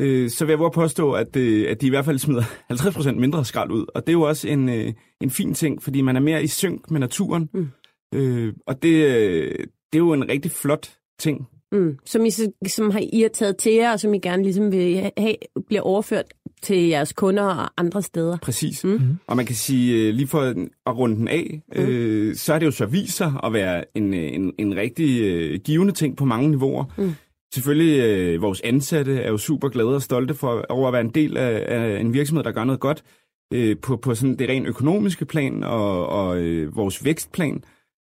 øh, 0.00 0.30
så 0.30 0.44
vil 0.44 0.52
jeg 0.52 0.58
våge 0.58 0.70
påstå, 0.70 1.12
at, 1.12 1.36
øh, 1.36 1.70
at 1.70 1.80
de 1.80 1.86
i 1.86 1.90
hvert 1.90 2.04
fald 2.04 2.18
smider 2.18 2.42
50% 2.72 3.12
mindre 3.12 3.44
skrald 3.44 3.70
ud. 3.70 3.86
Og 3.94 4.02
det 4.02 4.08
er 4.08 4.12
jo 4.12 4.22
også 4.22 4.48
en, 4.48 4.68
øh, 4.68 4.92
en 5.20 5.30
fin 5.30 5.54
ting, 5.54 5.82
fordi 5.82 6.00
man 6.00 6.16
er 6.16 6.20
mere 6.20 6.44
i 6.44 6.46
synk 6.46 6.90
med 6.90 7.00
naturen, 7.00 7.48
Mm. 7.54 7.68
øh, 8.14 8.52
og 8.66 8.82
det, 8.82 8.94
øh, 9.16 9.54
det 9.92 9.94
er 9.94 9.98
jo 9.98 10.12
en 10.12 10.28
rigtig 10.28 10.50
flot 10.50 10.90
ting. 11.18 11.46
Mm. 11.72 11.98
Som, 12.04 12.24
I, 12.26 12.30
så- 12.30 12.52
som 12.66 12.90
har, 12.90 13.02
I 13.12 13.20
har 13.20 13.28
taget 13.28 13.56
til 13.56 13.72
jer, 13.72 13.92
og 13.92 14.00
som 14.00 14.14
I 14.14 14.18
gerne 14.18 14.42
ligesom 14.42 14.72
vil 14.72 15.10
have, 15.18 15.34
bliver 15.66 15.82
overført 15.82 16.24
til 16.62 16.76
jeres 16.88 17.12
kunder 17.12 17.42
og 17.42 17.68
andre 17.76 18.02
steder. 18.02 18.36
Præcis. 18.42 18.84
Mm. 18.84 18.90
Mm. 18.90 18.98
Og 19.26 19.36
man 19.36 19.46
kan 19.46 19.54
sige, 19.56 20.12
lige 20.12 20.26
for 20.26 20.40
at 20.86 20.98
runde 20.98 21.16
den 21.16 21.28
af, 21.28 21.62
Mm. 21.76 21.82
øh, 21.82 22.34
så 22.36 22.54
er 22.54 22.58
det 22.58 22.66
jo 22.66 22.70
så 22.70 22.86
sig 23.08 23.32
at 23.44 23.52
være 23.52 23.84
en, 23.94 24.14
en, 24.14 24.52
en 24.58 24.76
rigtig 24.76 25.20
øh, 25.22 25.60
givende 25.64 25.92
ting 25.92 26.16
på 26.16 26.24
mange 26.24 26.48
niveauer. 26.50 26.84
Mm. 26.98 27.12
Selvfølgelig, 27.56 28.00
øh, 28.00 28.42
vores 28.42 28.60
ansatte 28.60 29.20
er 29.20 29.30
jo 29.30 29.38
super 29.38 29.68
glade 29.68 29.94
og 29.94 30.02
stolte 30.02 30.34
for, 30.34 30.64
over 30.68 30.86
at 30.88 30.92
være 30.92 31.00
en 31.00 31.10
del 31.10 31.36
af, 31.36 31.64
af 31.68 32.00
en 32.00 32.12
virksomhed, 32.14 32.44
der 32.44 32.52
gør 32.52 32.64
noget 32.64 32.80
godt 32.80 33.04
øh, 33.52 33.76
på, 33.82 33.96
på 33.96 34.14
sådan 34.14 34.36
det 34.38 34.48
rent 34.48 34.66
økonomiske 34.66 35.24
plan 35.24 35.62
og, 35.64 36.06
og 36.08 36.38
øh, 36.42 36.76
vores 36.76 37.04
vækstplan. 37.04 37.64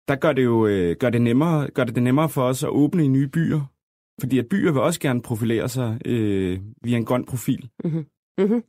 Der 0.08 0.16
gør 0.16 0.34
det 0.34 0.44
jo 0.44 0.68
øh, 0.68 0.96
gør 1.00 1.10
det 1.10 1.22
nemmere, 1.22 1.70
gør 1.70 1.84
det, 1.84 1.96
det 1.96 2.04
nemmere 2.04 2.30
for 2.30 2.42
os 2.44 2.64
at 2.64 2.70
åbne 2.70 3.06
i 3.06 3.08
nye 3.08 3.28
byer. 3.28 3.62
Fordi 4.22 4.40
at 4.40 4.48
byer 4.50 4.72
vil 4.72 4.82
også 4.82 5.00
gerne 5.00 5.22
profilere 5.22 5.70
sig 5.70 5.98
øh, 6.06 6.60
via 6.84 6.98
en 6.98 7.06
grøn 7.06 7.26
profil. 7.26 7.70
Mm-hmm. 7.84 8.06
mm-hmm. 8.38 8.64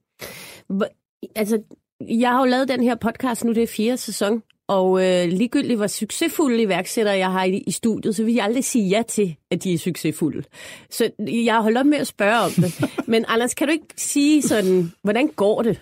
Hvor- 0.77 0.89
Altså, 1.37 1.63
jeg 2.01 2.31
har 2.31 2.39
jo 2.39 2.45
lavet 2.51 2.69
den 2.69 2.83
her 2.83 2.95
podcast 2.95 3.45
nu, 3.45 3.53
det 3.53 3.63
er 3.63 3.67
fjerde 3.77 3.97
sæson, 3.97 4.43
og 4.69 5.05
øh, 5.07 5.29
ligegyldigt 5.29 5.77
hvor 5.77 5.87
succesfulde 5.87 6.63
iværksættere 6.63 7.17
jeg 7.17 7.33
har 7.33 7.45
i, 7.45 7.63
i 7.67 7.71
studiet, 7.71 8.17
så 8.17 8.25
vil 8.25 8.35
jeg 8.35 8.45
aldrig 8.45 8.65
sige 8.65 8.89
ja 8.89 9.03
til, 9.09 9.37
at 9.51 9.65
de 9.65 9.75
er 9.75 9.79
succesfulde. 9.79 10.43
Så 10.91 11.11
jeg 11.47 11.55
har 11.55 11.61
holdt 11.63 11.79
op 11.79 11.87
med 11.87 11.99
at 11.99 12.07
spørge 12.07 12.41
om 12.41 12.51
det. 12.51 12.85
Men 13.13 13.25
Anders, 13.29 13.55
kan 13.55 13.67
du 13.67 13.73
ikke 13.73 13.87
sige 13.97 14.43
sådan, 14.43 14.93
hvordan 15.03 15.29
går 15.29 15.63
det? 15.63 15.81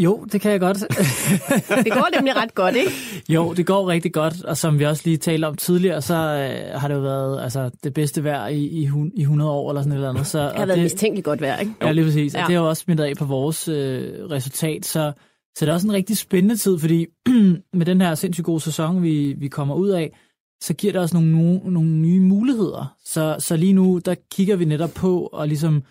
Jo, 0.00 0.24
det 0.32 0.40
kan 0.40 0.50
jeg 0.52 0.60
godt. 0.60 0.78
Det 1.84 1.92
går 1.92 2.16
nemlig 2.16 2.36
ret 2.36 2.54
godt, 2.54 2.76
ikke? 2.76 2.90
jo, 3.28 3.52
det 3.52 3.66
går 3.66 3.88
rigtig 3.88 4.12
godt, 4.12 4.44
og 4.44 4.56
som 4.56 4.78
vi 4.78 4.84
også 4.84 5.02
lige 5.04 5.16
talte 5.16 5.44
om 5.46 5.56
tidligere, 5.56 6.02
så 6.02 6.14
øh, 6.14 6.80
har 6.80 6.88
det 6.88 6.94
jo 6.94 7.00
været 7.00 7.42
altså, 7.42 7.70
det 7.84 7.94
bedste 7.94 8.24
vejr 8.24 8.46
i, 8.48 8.66
i, 8.66 8.86
hun- 8.86 9.12
i 9.14 9.20
100 9.20 9.50
år 9.50 9.70
eller 9.70 9.82
sådan 9.82 9.92
et 9.92 9.96
eller 9.96 10.10
andet. 10.10 10.26
Så, 10.26 10.38
Det 10.38 10.46
har 10.46 10.62
og 10.62 10.68
været 10.68 10.76
det, 10.76 10.82
mistænkeligt 10.84 11.24
godt 11.24 11.40
vejr, 11.40 11.58
ikke? 11.58 11.72
Ja, 11.82 11.92
lige 11.92 12.04
præcis. 12.04 12.34
Og 12.34 12.40
Ja. 12.40 12.46
det 12.46 12.54
har 12.54 12.62
jo 12.62 12.68
også 12.68 12.82
smittet 12.82 13.04
af 13.04 13.16
på 13.16 13.24
vores 13.24 13.68
øh, 13.68 14.12
resultat. 14.30 14.86
Så, 14.86 15.12
så 15.56 15.64
det 15.64 15.70
er 15.70 15.74
også 15.74 15.86
en 15.86 15.92
rigtig 15.92 16.18
spændende 16.18 16.56
tid, 16.56 16.78
fordi 16.78 17.06
med 17.78 17.86
den 17.86 18.00
her 18.00 18.14
sindssygt 18.14 18.44
gode 18.44 18.60
sæson, 18.60 19.02
vi, 19.02 19.32
vi 19.32 19.48
kommer 19.48 19.74
ud 19.74 19.88
af, 19.88 20.18
så 20.62 20.74
giver 20.74 20.92
det 20.92 21.02
os 21.02 21.14
nogle, 21.14 21.32
nogle, 21.32 21.60
nogle 21.64 21.90
nye 21.90 22.20
muligheder. 22.20 22.96
Så, 23.04 23.36
så 23.38 23.56
lige 23.56 23.72
nu, 23.72 23.98
der 24.04 24.14
kigger 24.32 24.56
vi 24.56 24.64
netop 24.64 24.90
på 24.96 25.26
at 25.26 25.48
ligesom 25.48 25.82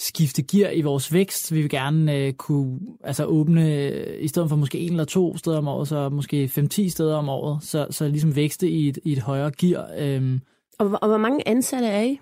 skifte 0.00 0.42
gear 0.42 0.70
i 0.70 0.82
vores 0.82 1.12
vækst. 1.12 1.54
Vi 1.54 1.60
vil 1.60 1.70
gerne 1.70 2.16
øh, 2.16 2.32
kunne 2.32 2.80
altså 3.04 3.24
åbne, 3.24 3.74
øh, 3.76 4.22
i 4.24 4.28
stedet 4.28 4.48
for 4.48 4.56
måske 4.56 4.78
en 4.78 4.90
eller 4.90 5.04
to 5.04 5.36
steder 5.36 5.58
om 5.58 5.68
året, 5.68 5.88
så 5.88 6.08
måske 6.08 6.44
5-10 6.44 6.88
steder 6.88 7.16
om 7.16 7.28
året, 7.28 7.62
så, 7.64 7.86
så 7.90 8.08
ligesom 8.08 8.36
vækste 8.36 8.68
i 8.70 8.88
et, 8.88 8.98
i 9.04 9.12
et 9.12 9.18
højere 9.18 9.50
gear. 9.50 9.90
Øhm, 9.98 10.40
Og, 10.78 10.88
hvor- 10.88 10.98
og 10.98 11.08
hvor 11.08 11.18
mange 11.18 11.48
ansatte 11.48 11.86
er 11.88 12.02
I? 12.02 12.18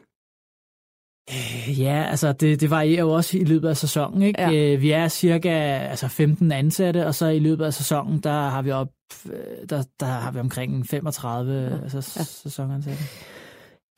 Ja, 1.78 2.06
altså 2.10 2.32
det, 2.32 2.60
det 2.60 2.70
varierer 2.70 3.00
jo 3.00 3.10
også 3.10 3.38
i 3.38 3.44
løbet 3.44 3.68
af 3.68 3.76
sæsonen. 3.76 4.22
Ikke? 4.22 4.40
Ja. 4.40 4.50
Ja. 4.50 4.76
Vi 4.76 4.90
er 4.90 5.08
cirka 5.08 5.48
altså 5.78 6.08
15 6.08 6.52
ansatte, 6.52 7.06
og 7.06 7.14
så 7.14 7.26
i 7.26 7.38
løbet 7.38 7.64
af 7.64 7.74
sæsonen, 7.74 8.20
der 8.20 8.30
har 8.48 8.62
vi 8.62 8.70
op, 8.70 8.88
øh, 9.26 9.68
der, 9.70 9.82
der 10.00 10.06
har 10.06 10.32
vi 10.32 10.38
omkring 10.38 10.86
35 10.86 11.52
ja. 11.52 11.82
altså, 11.82 12.14
Ja. 12.18 12.24
sæsonansatte. 12.24 13.02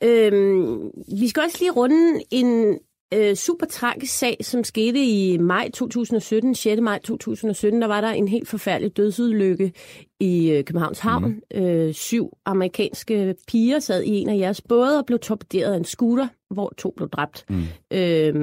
Øhm, 0.03 0.89
vi 1.19 1.27
skal 1.29 1.43
også 1.45 1.57
lige 1.59 1.71
runde 1.71 2.21
en 2.31 2.77
øh, 3.15 3.35
super 3.35 3.65
tragisk 3.65 4.17
sag, 4.17 4.37
som 4.41 4.63
skete 4.63 5.05
i 5.05 5.37
maj 5.37 5.69
2017, 5.73 6.55
6. 6.55 6.81
maj 6.81 6.99
2017. 6.99 7.81
Der 7.81 7.87
var 7.87 8.01
der 8.01 8.09
en 8.09 8.27
helt 8.27 8.47
forfærdelig 8.47 8.97
dødsulykke 8.97 9.71
i 10.19 10.51
øh, 10.51 10.63
Københavns 10.63 10.99
Havn. 10.99 11.41
Mm. 11.55 11.61
Øh, 11.61 11.93
syv 11.93 12.37
amerikanske 12.45 13.35
piger 13.47 13.79
sad 13.79 14.03
i 14.03 14.09
en 14.09 14.29
af 14.29 14.37
jeres 14.37 14.61
både 14.61 14.99
og 14.99 15.05
blev 15.05 15.19
torpederet 15.19 15.73
af 15.73 15.77
en 15.77 15.85
scooter, 15.85 16.27
hvor 16.49 16.73
to 16.77 16.93
blev 16.97 17.09
dræbt. 17.09 17.45
Mm. 17.49 17.63
Øh, 17.91 18.33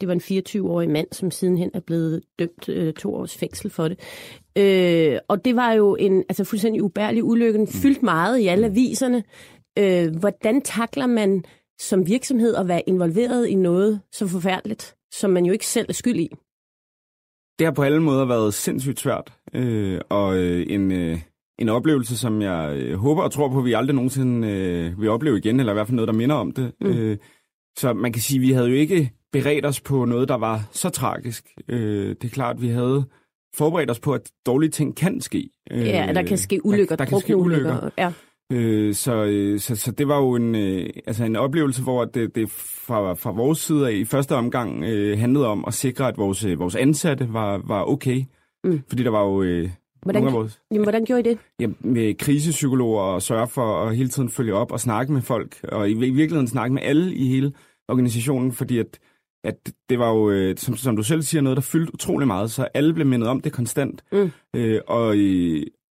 det 0.00 0.08
var 0.08 0.12
en 0.12 0.20
24-årig 0.20 0.90
mand, 0.90 1.06
som 1.12 1.30
sidenhen 1.30 1.70
er 1.74 1.80
blevet 1.80 2.20
dømt 2.38 2.68
øh, 2.68 2.92
to 2.92 3.14
års 3.14 3.36
fængsel 3.36 3.70
for 3.70 3.88
det. 3.88 3.98
Øh, 4.56 5.18
og 5.28 5.44
det 5.44 5.56
var 5.56 5.72
jo 5.72 5.96
en 5.96 6.24
altså, 6.28 6.44
fuldstændig 6.44 6.82
ubærlig 6.82 7.24
ulykke. 7.24 7.58
Den 7.58 7.60
mm. 7.60 7.80
fyldt 7.82 8.02
meget 8.02 8.38
i 8.38 8.46
alle 8.46 8.66
aviserne. 8.66 9.24
Øh, 9.78 10.16
hvordan 10.16 10.60
takler 10.60 11.06
man 11.06 11.44
som 11.80 12.06
virksomhed 12.06 12.54
at 12.54 12.68
være 12.68 12.82
involveret 12.86 13.46
i 13.46 13.54
noget 13.54 14.00
så 14.12 14.26
forfærdeligt, 14.26 14.96
som 15.12 15.30
man 15.30 15.46
jo 15.46 15.52
ikke 15.52 15.66
selv 15.66 15.86
er 15.88 15.92
skyld 15.92 16.16
i? 16.16 16.28
Det 17.58 17.66
har 17.66 17.72
på 17.72 17.82
alle 17.82 18.02
måder 18.02 18.24
været 18.24 18.54
sindssygt 18.54 19.00
svært, 19.00 19.32
øh, 19.54 20.00
og 20.08 20.36
øh, 20.36 20.66
en, 20.68 20.92
øh, 20.92 21.18
en 21.58 21.68
oplevelse, 21.68 22.18
som 22.18 22.42
jeg 22.42 22.76
øh, 22.76 22.98
håber 22.98 23.22
og 23.22 23.32
tror 23.32 23.48
på, 23.48 23.58
at 23.58 23.64
vi 23.64 23.72
aldrig 23.72 23.94
nogensinde 23.94 24.48
øh, 24.48 25.00
vil 25.00 25.08
opleve 25.08 25.38
igen, 25.38 25.60
eller 25.60 25.72
i 25.72 25.74
hvert 25.74 25.86
fald 25.86 25.96
noget, 25.96 26.08
der 26.08 26.14
minder 26.14 26.36
om 26.36 26.52
det. 26.52 26.72
Mm. 26.80 26.86
Øh, 26.86 27.16
så 27.78 27.92
man 27.92 28.12
kan 28.12 28.22
sige, 28.22 28.38
at 28.38 28.42
vi 28.42 28.52
havde 28.52 28.68
jo 28.68 28.74
ikke 28.74 29.12
beredt 29.32 29.66
os 29.66 29.80
på 29.80 30.04
noget, 30.04 30.28
der 30.28 30.34
var 30.34 30.68
så 30.72 30.88
tragisk. 30.88 31.44
Øh, 31.68 32.08
det 32.08 32.24
er 32.24 32.28
klart, 32.28 32.56
at 32.56 32.62
vi 32.62 32.68
havde 32.68 33.04
forberedt 33.54 33.90
os 33.90 34.00
på, 34.00 34.12
at 34.12 34.30
dårlige 34.46 34.70
ting 34.70 34.96
kan 34.96 35.20
ske. 35.20 35.50
Øh, 35.70 35.86
ja, 35.86 36.12
der 36.14 36.22
kan 36.22 36.38
ske 36.38 36.66
ulykker, 36.66 36.96
der, 36.96 37.04
der 37.04 37.10
kan 37.10 37.20
ske 37.20 37.36
ulykker. 37.36 37.70
ulykker. 37.70 37.90
Ja. 37.98 38.12
Øh, 38.52 38.94
så, 38.94 39.24
øh, 39.24 39.60
så, 39.60 39.76
så 39.76 39.92
det 39.92 40.08
var 40.08 40.18
jo 40.18 40.34
en, 40.34 40.54
øh, 40.54 40.90
altså 41.06 41.24
en 41.24 41.36
oplevelse, 41.36 41.82
hvor 41.82 42.04
det, 42.04 42.34
det 42.34 42.50
fra, 42.50 43.14
fra 43.14 43.30
vores 43.30 43.58
side 43.58 43.88
af 43.88 43.92
i 43.92 44.04
første 44.04 44.34
omgang 44.34 44.84
øh, 44.84 45.18
handlede 45.18 45.46
om 45.46 45.64
at 45.66 45.74
sikre, 45.74 46.08
at 46.08 46.18
vores, 46.18 46.44
øh, 46.44 46.58
vores 46.58 46.76
ansatte 46.76 47.32
var, 47.32 47.62
var 47.64 47.84
okay. 47.84 48.24
Mm. 48.64 48.80
Fordi 48.88 49.02
der 49.02 49.10
var 49.10 49.24
jo... 49.24 49.42
Øh, 49.42 49.70
Hvordan, 50.02 50.22
nogle 50.22 50.36
af 50.36 50.42
vores, 50.42 50.60
jamen, 50.70 50.84
hvordan 50.84 51.04
gjorde 51.04 51.20
I 51.20 51.22
det? 51.22 51.38
Ja, 51.60 51.66
med 51.80 52.14
krisepsykologer 52.14 53.02
og 53.02 53.22
sørge 53.22 53.48
for 53.48 53.84
at 53.84 53.96
hele 53.96 54.08
tiden 54.08 54.28
følge 54.28 54.54
op 54.54 54.72
og 54.72 54.80
snakke 54.80 55.12
med 55.12 55.22
folk, 55.22 55.60
og 55.62 55.90
i, 55.90 55.92
i 55.92 56.10
virkeligheden 56.10 56.48
snakke 56.48 56.74
med 56.74 56.82
alle 56.82 57.14
i 57.14 57.28
hele 57.28 57.52
organisationen, 57.88 58.52
fordi 58.52 58.78
at, 58.78 58.98
at 59.44 59.72
det 59.88 59.98
var 59.98 60.10
jo, 60.10 60.30
øh, 60.30 60.56
som, 60.56 60.76
som 60.76 60.96
du 60.96 61.02
selv 61.02 61.22
siger, 61.22 61.42
noget, 61.42 61.56
der 61.56 61.62
fyldte 61.62 61.94
utrolig 61.94 62.26
meget, 62.26 62.50
så 62.50 62.68
alle 62.74 62.94
blev 62.94 63.06
mindet 63.06 63.28
om 63.28 63.40
det 63.40 63.52
konstant. 63.52 64.04
Mm. 64.12 64.30
Øh, 64.56 64.80
og, 64.86 65.16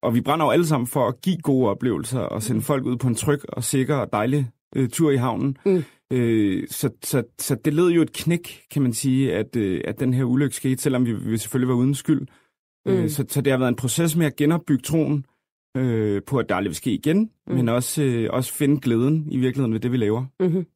og 0.02 0.14
vi 0.14 0.20
brænder 0.20 0.46
jo 0.46 0.50
alle 0.50 0.66
sammen 0.66 0.86
for 0.86 1.08
at 1.08 1.20
give 1.20 1.36
gode 1.36 1.68
oplevelser 1.68 2.20
og 2.20 2.42
sende 2.42 2.58
mm. 2.58 2.62
folk 2.62 2.84
ud 2.84 2.96
på 2.96 3.08
en 3.08 3.14
tryg 3.14 3.40
og 3.48 3.64
sikker 3.64 3.96
og 3.96 4.12
dejlig 4.12 4.50
øh, 4.76 4.88
tur 4.88 5.10
i 5.10 5.16
havnen. 5.16 5.56
Mm. 5.66 5.84
Øh, 6.12 6.68
så, 6.68 6.90
så, 7.04 7.22
så 7.38 7.54
det 7.64 7.74
led 7.74 7.88
jo 7.88 8.02
et 8.02 8.12
knæk, 8.12 8.62
kan 8.70 8.82
man 8.82 8.92
sige, 8.92 9.34
at, 9.34 9.56
øh, 9.56 9.80
at 9.84 10.00
den 10.00 10.14
her 10.14 10.24
ulykke 10.24 10.56
skete, 10.56 10.82
selvom 10.82 11.06
vi, 11.06 11.12
vi 11.12 11.38
selvfølgelig 11.38 11.68
var 11.68 11.74
uden 11.74 11.94
skyld. 11.94 12.26
Øh, 12.86 12.98
mm. 12.98 13.02
Øh, 13.02 13.10
så, 13.10 13.24
så 13.28 13.40
det 13.40 13.50
har 13.50 13.58
været 13.58 13.68
en 13.68 13.76
proces 13.76 14.16
med 14.16 14.26
at 14.26 14.36
genopbygge 14.36 14.82
troen 14.82 15.26
øh, 15.76 16.22
på, 16.26 16.38
at 16.38 16.48
det 16.48 16.54
aldrig 16.54 16.68
vil 16.68 16.76
ske 16.76 16.90
igen, 16.90 17.30
mm. 17.46 17.54
men 17.54 17.68
også, 17.68 18.02
øh, 18.02 18.28
også 18.32 18.52
finde 18.52 18.80
glæden 18.80 19.26
i 19.30 19.36
virkeligheden 19.36 19.72
ved 19.72 19.80
det, 19.80 19.92
vi 19.92 19.96
laver. 19.96 20.24
Mm-hmm. 20.40 20.66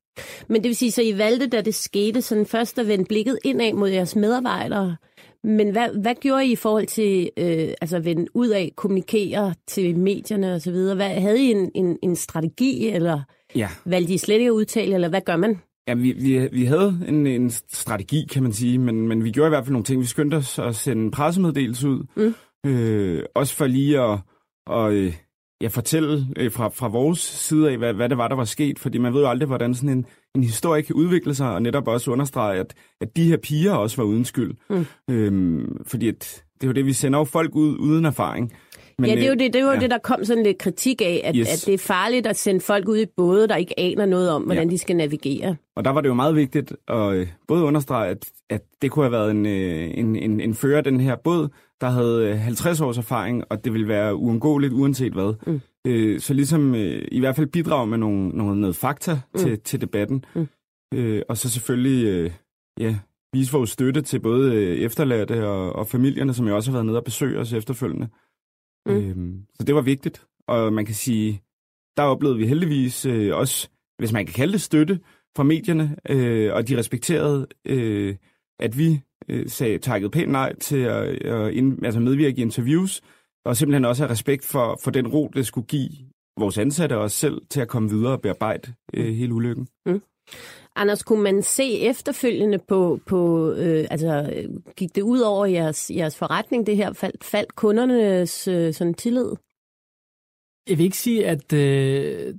Men 0.48 0.62
det 0.62 0.68
vil 0.68 0.76
sige, 0.76 0.90
så 0.90 1.02
I 1.02 1.18
valgte, 1.18 1.46
da 1.46 1.60
det 1.60 1.74
skete, 1.74 2.22
sådan 2.22 2.46
først 2.46 2.78
at 2.78 2.86
vende 2.86 3.04
blikket 3.04 3.38
indad 3.44 3.72
mod 3.72 3.88
jeres 3.88 4.16
medarbejdere, 4.16 4.96
men 5.44 5.70
hvad, 5.70 6.00
hvad 6.00 6.14
gjorde 6.20 6.46
I 6.46 6.52
i 6.52 6.56
forhold 6.56 6.86
til 6.86 7.30
øh, 7.36 7.74
altså 7.80 7.96
at 7.96 8.04
vende 8.04 8.26
ud 8.34 8.48
af, 8.48 8.72
kommunikere 8.76 9.54
til 9.66 9.98
medierne 9.98 10.54
osv.? 10.54 10.72
Hvad, 10.72 11.20
havde 11.20 11.40
I 11.40 11.50
en, 11.50 11.70
en, 11.74 11.98
en 12.02 12.16
strategi, 12.16 12.88
eller 12.88 13.20
ja. 13.54 13.68
valgte 13.84 14.14
I 14.14 14.18
slet 14.18 14.34
ikke 14.34 14.46
at 14.46 14.52
udtale, 14.52 14.94
eller 14.94 15.08
hvad 15.08 15.20
gør 15.20 15.36
man? 15.36 15.58
Ja, 15.88 15.94
vi, 15.94 16.12
vi, 16.12 16.48
vi 16.52 16.64
havde 16.64 17.04
en, 17.08 17.26
en 17.26 17.50
strategi, 17.50 18.26
kan 18.32 18.42
man 18.42 18.52
sige, 18.52 18.78
men, 18.78 19.08
men 19.08 19.24
vi 19.24 19.30
gjorde 19.30 19.48
i 19.48 19.50
hvert 19.50 19.64
fald 19.64 19.72
nogle 19.72 19.84
ting. 19.84 20.00
Vi 20.00 20.06
skyndte 20.06 20.34
os 20.34 20.58
at 20.58 20.76
sende 20.76 21.02
en 21.02 21.10
pressemeddelelse 21.10 21.88
ud, 21.88 22.06
mm. 22.16 22.34
øh, 22.70 23.24
også 23.34 23.54
for 23.54 23.66
lige 23.66 24.00
at, 24.00 24.18
og, 24.66 24.94
øh, 24.94 25.14
ja, 25.60 25.68
fortælle 25.68 26.26
øh, 26.36 26.52
fra, 26.52 26.68
fra 26.68 26.88
vores 26.88 27.18
side 27.18 27.70
af, 27.70 27.78
hvad, 27.78 27.92
hvad 27.92 28.08
det 28.08 28.18
var, 28.18 28.28
der 28.28 28.36
var 28.36 28.44
sket, 28.44 28.78
fordi 28.78 28.98
man 28.98 29.14
ved 29.14 29.20
jo 29.20 29.28
aldrig, 29.28 29.46
hvordan 29.46 29.74
sådan 29.74 29.88
en, 29.88 30.06
en 30.34 30.44
historie 30.44 30.82
kan 30.82 30.94
udvikle 30.94 31.34
sig, 31.34 31.50
og 31.50 31.62
netop 31.62 31.88
også 31.88 32.10
understrege, 32.10 32.60
at, 32.60 32.74
at 33.00 33.16
de 33.16 33.24
her 33.24 33.36
piger 33.36 33.72
også 33.72 33.96
var 33.96 34.04
uden 34.04 34.24
skyld. 34.24 34.54
Mm. 34.70 34.86
Øhm, 35.10 35.82
fordi 35.86 36.08
at, 36.08 36.44
det 36.54 36.62
er 36.62 36.66
jo 36.66 36.72
det, 36.72 36.86
vi 36.86 36.92
sender 36.92 37.18
jo 37.18 37.24
folk 37.24 37.54
ud 37.54 37.78
uden 37.78 38.04
erfaring. 38.04 38.52
Men, 38.98 39.10
ja, 39.10 39.16
det 39.16 39.24
er 39.24 39.28
jo, 39.28 39.34
det, 39.34 39.52
det, 39.52 39.64
var 39.64 39.72
ja. 39.74 39.80
det, 39.80 39.90
der 39.90 39.98
kom 39.98 40.24
sådan 40.24 40.42
lidt 40.42 40.58
kritik 40.58 41.02
af, 41.02 41.20
at, 41.24 41.36
yes. 41.36 41.48
at 41.48 41.66
det 41.66 41.74
er 41.74 41.78
farligt 41.78 42.26
at 42.26 42.36
sende 42.36 42.60
folk 42.60 42.88
ud 42.88 42.98
i 42.98 43.06
både, 43.16 43.48
der 43.48 43.56
ikke 43.56 43.80
aner 43.80 44.06
noget 44.06 44.30
om, 44.30 44.42
hvordan 44.42 44.68
ja. 44.68 44.70
de 44.70 44.78
skal 44.78 44.96
navigere. 44.96 45.56
Og 45.76 45.84
der 45.84 45.90
var 45.90 46.00
det 46.00 46.08
jo 46.08 46.14
meget 46.14 46.36
vigtigt 46.36 46.72
at 46.88 47.12
øh, 47.12 47.28
både 47.48 47.64
understrege, 47.64 48.10
at, 48.10 48.30
at 48.50 48.60
det 48.82 48.90
kunne 48.90 49.04
have 49.04 49.12
været 49.12 49.30
en, 49.30 49.46
øh, 49.46 49.90
en, 49.94 50.16
en, 50.16 50.40
en 50.40 50.54
fører 50.54 50.80
den 50.80 51.00
her 51.00 51.16
båd, 51.16 51.48
der 51.80 51.88
havde 51.88 52.36
50 52.36 52.80
øh, 52.80 52.86
års 52.86 52.98
erfaring, 52.98 53.44
og 53.50 53.64
det 53.64 53.72
ville 53.72 53.88
være 53.88 54.16
uundgåeligt 54.16 54.72
uanset 54.72 55.12
hvad. 55.12 55.34
Mm. 55.46 55.60
Øh, 55.86 56.20
så 56.20 56.34
ligesom 56.34 56.74
øh, 56.74 57.08
i 57.12 57.20
hvert 57.20 57.36
fald 57.36 57.46
bidrage 57.46 57.86
med 57.86 57.98
nogle, 57.98 58.28
nogle, 58.28 58.60
noget 58.60 58.76
fakta 58.76 59.14
mm. 59.14 59.38
til, 59.40 59.60
til 59.60 59.80
debatten. 59.80 60.24
Mm. 60.34 60.48
Øh, 60.94 61.22
og 61.28 61.36
så 61.36 61.50
selvfølgelig 61.50 62.06
øh, 62.06 62.30
ja, 62.80 62.98
vise 63.32 63.52
vores 63.52 63.70
støtte 63.70 64.02
til 64.02 64.20
både 64.20 64.54
øh, 64.54 64.76
efterladte 64.76 65.46
og, 65.46 65.72
og 65.72 65.86
familierne, 65.86 66.34
som 66.34 66.48
jo 66.48 66.56
også 66.56 66.70
har 66.70 66.76
været 66.76 66.86
nede 66.86 66.98
og 66.98 67.04
besøge 67.04 67.38
os 67.38 67.52
efterfølgende. 67.52 68.08
Mm. 68.86 68.92
Øh, 68.92 69.34
så 69.54 69.64
det 69.64 69.74
var 69.74 69.80
vigtigt, 69.80 70.26
og 70.48 70.72
man 70.72 70.86
kan 70.86 70.94
sige, 70.94 71.42
der 71.96 72.02
oplevede 72.02 72.38
vi 72.38 72.46
heldigvis 72.46 73.06
øh, 73.06 73.36
også, 73.36 73.68
hvis 73.98 74.12
man 74.12 74.26
kan 74.26 74.34
kalde 74.34 74.52
det 74.52 74.60
støtte, 74.60 75.00
fra 75.36 75.42
medierne, 75.42 75.96
øh, 76.08 76.54
og 76.54 76.68
de 76.68 76.78
respekterede, 76.78 77.46
øh, 77.64 78.16
at 78.58 78.78
vi 78.78 79.00
øh, 79.30 79.48
sagde 79.48 79.78
takket 79.78 80.10
pænt 80.10 80.30
nej 80.30 80.56
til 80.56 80.78
at, 80.78 81.22
at 81.26 81.52
ind, 81.52 81.84
altså 81.84 82.00
medvirke 82.00 82.38
i 82.38 82.42
interviews, 82.42 83.02
og 83.44 83.56
simpelthen 83.56 83.84
også 83.84 84.02
have 84.02 84.10
respekt 84.10 84.44
for, 84.44 84.80
for 84.84 84.90
den 84.90 85.08
ro, 85.08 85.30
det 85.34 85.46
skulle 85.46 85.66
give 85.66 85.90
vores 86.38 86.58
ansatte 86.58 86.96
og 86.96 87.02
os 87.02 87.12
selv 87.12 87.42
til 87.50 87.60
at 87.60 87.68
komme 87.68 87.90
videre 87.90 88.12
og 88.12 88.20
bearbejde 88.20 88.72
øh, 88.94 89.14
hele 89.14 89.34
ulykken. 89.34 89.68
Mm. 89.86 90.02
Anders, 90.76 91.02
kunne 91.02 91.22
man 91.22 91.42
se 91.42 91.80
efterfølgende 91.80 92.58
på, 92.68 93.00
på 93.06 93.52
øh, 93.52 93.86
altså 93.90 94.32
gik 94.76 94.94
det 94.94 95.02
ud 95.02 95.20
over 95.20 95.46
jeres, 95.46 95.90
jeres 95.90 96.16
forretning, 96.16 96.66
det 96.66 96.76
her 96.76 96.92
faldt, 96.92 97.24
faldt 97.24 97.54
kundernes 97.54 98.48
øh, 98.48 98.74
sådan 98.74 98.94
tillid? 98.94 99.32
Jeg 100.68 100.78
vil 100.78 100.84
ikke 100.84 100.96
sige, 100.96 101.26
at 101.26 101.52
øh, 101.52 102.34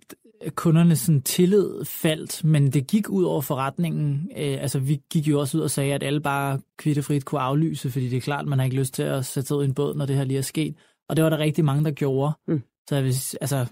kundernes 0.55 0.99
sådan, 0.99 1.21
tillid 1.21 1.85
faldt, 1.85 2.43
men 2.43 2.71
det 2.71 2.87
gik 2.87 3.09
ud 3.09 3.23
over 3.23 3.41
forretningen. 3.41 4.29
Øh, 4.37 4.57
altså, 4.61 4.79
vi 4.79 5.01
gik 5.09 5.27
jo 5.27 5.39
også 5.39 5.57
ud 5.57 5.63
og 5.63 5.71
sagde, 5.71 5.93
at 5.93 6.03
alle 6.03 6.21
bare 6.21 6.59
kvittefrit 6.77 7.25
kunne 7.25 7.41
aflyse, 7.41 7.91
fordi 7.91 8.09
det 8.09 8.17
er 8.17 8.21
klart, 8.21 8.47
man 8.47 8.59
har 8.59 8.63
ikke 8.65 8.77
lyst 8.77 8.93
til 8.93 9.03
at 9.03 9.25
sætte 9.25 9.47
sig 9.47 9.57
ud 9.57 9.63
i 9.63 9.67
en 9.67 9.73
båd, 9.73 9.95
når 9.95 10.05
det 10.05 10.15
her 10.15 10.23
lige 10.23 10.37
er 10.37 10.41
sket. 10.41 10.75
Og 11.09 11.15
det 11.15 11.23
var 11.23 11.29
der 11.29 11.37
rigtig 11.37 11.65
mange, 11.65 11.83
der 11.83 11.91
gjorde. 11.91 12.33
Mm. 12.47 12.63
Så 12.89 13.01
vil, 13.01 13.15
altså, 13.41 13.65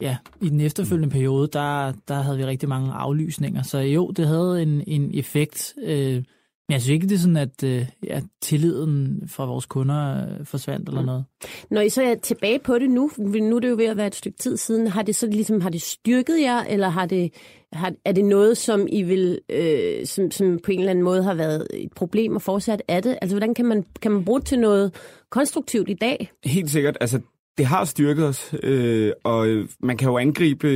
ja, 0.00 0.16
i 0.40 0.48
den 0.48 0.60
efterfølgende 0.60 1.12
periode, 1.12 1.48
der, 1.52 1.92
der 2.08 2.14
havde 2.14 2.38
vi 2.38 2.44
rigtig 2.44 2.68
mange 2.68 2.92
aflysninger. 2.92 3.62
Så 3.62 3.78
jo, 3.78 4.10
det 4.10 4.26
havde 4.26 4.62
en, 4.62 4.82
en 4.86 5.18
effekt. 5.18 5.74
Øh, 5.82 6.24
men 6.68 6.72
jeg 6.72 6.82
synes 6.82 6.94
ikke, 6.94 7.06
det 7.06 7.14
er 7.14 7.18
sådan, 7.18 7.36
at 7.36 7.64
øh, 7.64 7.86
ja, 8.06 8.20
tilliden 8.42 9.22
fra 9.28 9.44
vores 9.46 9.66
kunder 9.66 10.26
øh, 10.26 10.46
forsvandt 10.46 10.88
eller 10.88 11.00
mm. 11.00 11.06
noget. 11.06 11.24
Når 11.70 11.80
I 11.80 11.88
så 11.88 12.02
er 12.02 12.14
tilbage 12.14 12.58
på 12.58 12.78
det 12.78 12.90
nu, 12.90 13.10
nu 13.18 13.56
er 13.56 13.60
det 13.60 13.70
jo 13.70 13.76
ved 13.76 13.84
at 13.84 13.96
være 13.96 14.06
et 14.06 14.14
stykke 14.14 14.38
tid 14.38 14.56
siden, 14.56 14.86
har 14.86 15.02
det 15.02 15.16
så 15.16 15.26
ligesom, 15.26 15.60
har 15.60 15.70
det 15.70 15.82
styrket 15.82 16.40
jer, 16.40 16.60
eller 16.62 16.88
har 16.88 17.06
det, 17.06 17.34
har, 17.72 17.92
er 18.04 18.12
det 18.12 18.24
noget, 18.24 18.56
som 18.56 18.86
I 18.88 19.02
vil, 19.02 19.40
øh, 19.50 20.06
som, 20.06 20.30
som 20.30 20.58
på 20.64 20.72
en 20.72 20.78
eller 20.78 20.90
anden 20.90 21.04
måde 21.04 21.22
har 21.22 21.34
været 21.34 21.66
et 21.74 21.92
problem 21.96 22.36
og 22.36 22.42
fortsat 22.42 22.82
er 22.88 23.00
det? 23.00 23.18
Altså, 23.22 23.36
hvordan 23.36 23.54
kan 23.54 23.64
man, 23.64 23.84
kan 24.02 24.10
man 24.10 24.24
bruge 24.24 24.40
det 24.40 24.46
til 24.48 24.58
noget 24.58 24.94
konstruktivt 25.30 25.90
i 25.90 25.94
dag? 25.94 26.30
Helt 26.44 26.70
sikkert. 26.70 26.96
Altså, 27.00 27.20
det 27.58 27.66
har 27.66 27.84
styrket 27.84 28.24
os, 28.24 28.54
øh, 28.62 29.12
og 29.24 29.46
man 29.80 29.96
kan 29.96 30.08
jo 30.08 30.18
angribe 30.18 30.68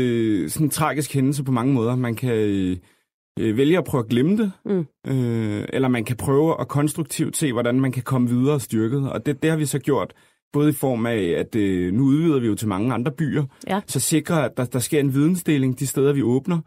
sådan 0.48 0.66
en 0.66 0.70
tragisk 0.70 1.14
hændelse 1.14 1.44
på 1.44 1.52
mange 1.52 1.72
måder. 1.72 1.96
Man 1.96 2.14
kan 2.14 2.34
øh, 2.34 2.76
vælge 3.56 3.78
at 3.78 3.84
prøve 3.84 4.04
at 4.04 4.08
glemme 4.08 4.36
det, 4.36 4.52
mm. 4.64 4.86
øh, 5.06 5.64
eller 5.68 5.88
man 5.88 6.04
kan 6.04 6.16
prøve 6.16 6.60
at 6.60 6.68
konstruktivt 6.68 7.36
se, 7.36 7.52
hvordan 7.52 7.80
man 7.80 7.92
kan 7.92 8.02
komme 8.02 8.28
videre 8.28 8.60
styrket. 8.60 9.10
Og 9.10 9.26
det, 9.26 9.42
det 9.42 9.50
har 9.50 9.56
vi 9.56 9.66
så 9.66 9.78
gjort, 9.78 10.12
både 10.52 10.70
i 10.70 10.72
form 10.72 11.06
af, 11.06 11.22
at 11.22 11.56
øh, 11.56 11.92
nu 11.92 12.04
udvider 12.04 12.40
vi 12.40 12.46
jo 12.46 12.54
til 12.54 12.68
mange 12.68 12.94
andre 12.94 13.12
byer, 13.12 13.44
ja. 13.68 13.80
så 13.86 14.00
sikrer, 14.00 14.36
at 14.36 14.56
der, 14.56 14.64
der 14.64 14.78
sker 14.78 15.00
en 15.00 15.14
vidensdeling 15.14 15.78
de 15.78 15.86
steder, 15.86 16.12
vi 16.12 16.22
åbner. 16.22 16.58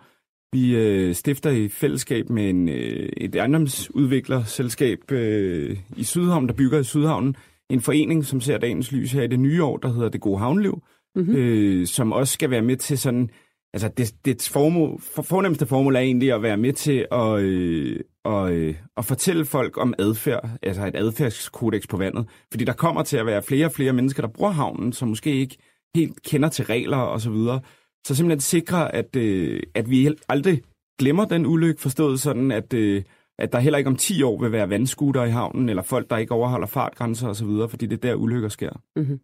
Vi 0.53 0.75
øh, 0.75 1.15
stifter 1.15 1.49
i 1.49 1.67
fællesskab 1.67 2.29
med 2.29 2.49
en, 2.49 2.69
øh, 2.69 3.09
et 3.17 3.35
ejendomsudviklerselskab 3.35 5.11
øh, 5.11 5.77
i 5.97 6.03
Sydhavn, 6.03 6.47
der 6.47 6.53
bygger 6.53 6.79
i 6.79 6.83
Sydhavnen, 6.83 7.35
en 7.69 7.81
forening, 7.81 8.25
som 8.25 8.41
ser 8.41 8.57
dagens 8.57 8.91
lys 8.91 9.11
her 9.11 9.21
i 9.21 9.27
det 9.27 9.39
nye 9.39 9.63
år, 9.63 9.77
der 9.77 9.93
hedder 9.93 10.09
Det 10.09 10.21
Gode 10.21 10.39
Havnliv, 10.39 10.83
mm-hmm. 11.15 11.35
øh, 11.35 11.87
som 11.87 12.13
også 12.13 12.33
skal 12.33 12.49
være 12.49 12.61
med 12.61 12.77
til 12.77 12.97
sådan... 12.97 13.29
Altså, 13.73 13.87
det, 13.87 14.25
det 14.25 14.49
formål, 14.51 15.01
for, 15.01 15.21
fornemmeste 15.21 15.67
formål 15.67 15.95
er 15.95 15.99
egentlig 15.99 16.33
at 16.33 16.41
være 16.41 16.57
med 16.57 16.73
til 16.73 17.07
at, 17.11 17.39
øh, 17.39 17.99
og, 18.23 18.53
øh, 18.53 18.75
at 18.97 19.05
fortælle 19.05 19.45
folk 19.45 19.77
om 19.77 19.93
adfærd, 19.99 20.49
altså 20.61 20.85
et 20.85 20.95
adfærdskodex 20.95 21.87
på 21.87 21.97
vandet. 21.97 22.27
Fordi 22.51 22.63
der 22.63 22.73
kommer 22.73 23.03
til 23.03 23.17
at 23.17 23.25
være 23.25 23.43
flere 23.43 23.65
og 23.65 23.71
flere 23.71 23.93
mennesker, 23.93 24.21
der 24.21 24.29
bruger 24.29 24.51
havnen, 24.51 24.93
som 24.93 25.07
måske 25.07 25.35
ikke 25.35 25.57
helt 25.95 26.23
kender 26.23 26.49
til 26.49 26.65
regler 26.65 26.97
og 26.97 27.21
så 27.21 27.29
videre. 27.29 27.61
Så 28.07 28.15
simpelthen 28.15 28.39
sikre, 28.39 28.95
at, 28.95 29.15
øh, 29.15 29.63
at 29.75 29.89
vi 29.89 30.09
aldrig 30.29 30.61
glemmer 30.99 31.25
den 31.25 31.45
ulykke, 31.45 31.81
forstået 31.81 32.19
sådan, 32.19 32.51
at, 32.51 32.73
øh, 32.73 33.03
at 33.39 33.53
der 33.53 33.59
heller 33.59 33.77
ikke 33.77 33.89
om 33.89 33.95
10 33.95 34.23
år 34.23 34.41
vil 34.41 34.51
være 34.51 34.69
vandskuter 34.69 35.23
i 35.23 35.29
havnen, 35.29 35.69
eller 35.69 35.83
folk, 35.83 36.09
der 36.09 36.17
ikke 36.17 36.33
overholder 36.33 36.67
fartgrænser 36.67 37.27
osv., 37.27 37.69
fordi 37.69 37.85
det 37.85 37.93
er 38.05 38.09
der 38.09 38.15
ulykker 38.15 38.49
sker. 38.49 38.81
Mm-hmm. 38.95 39.19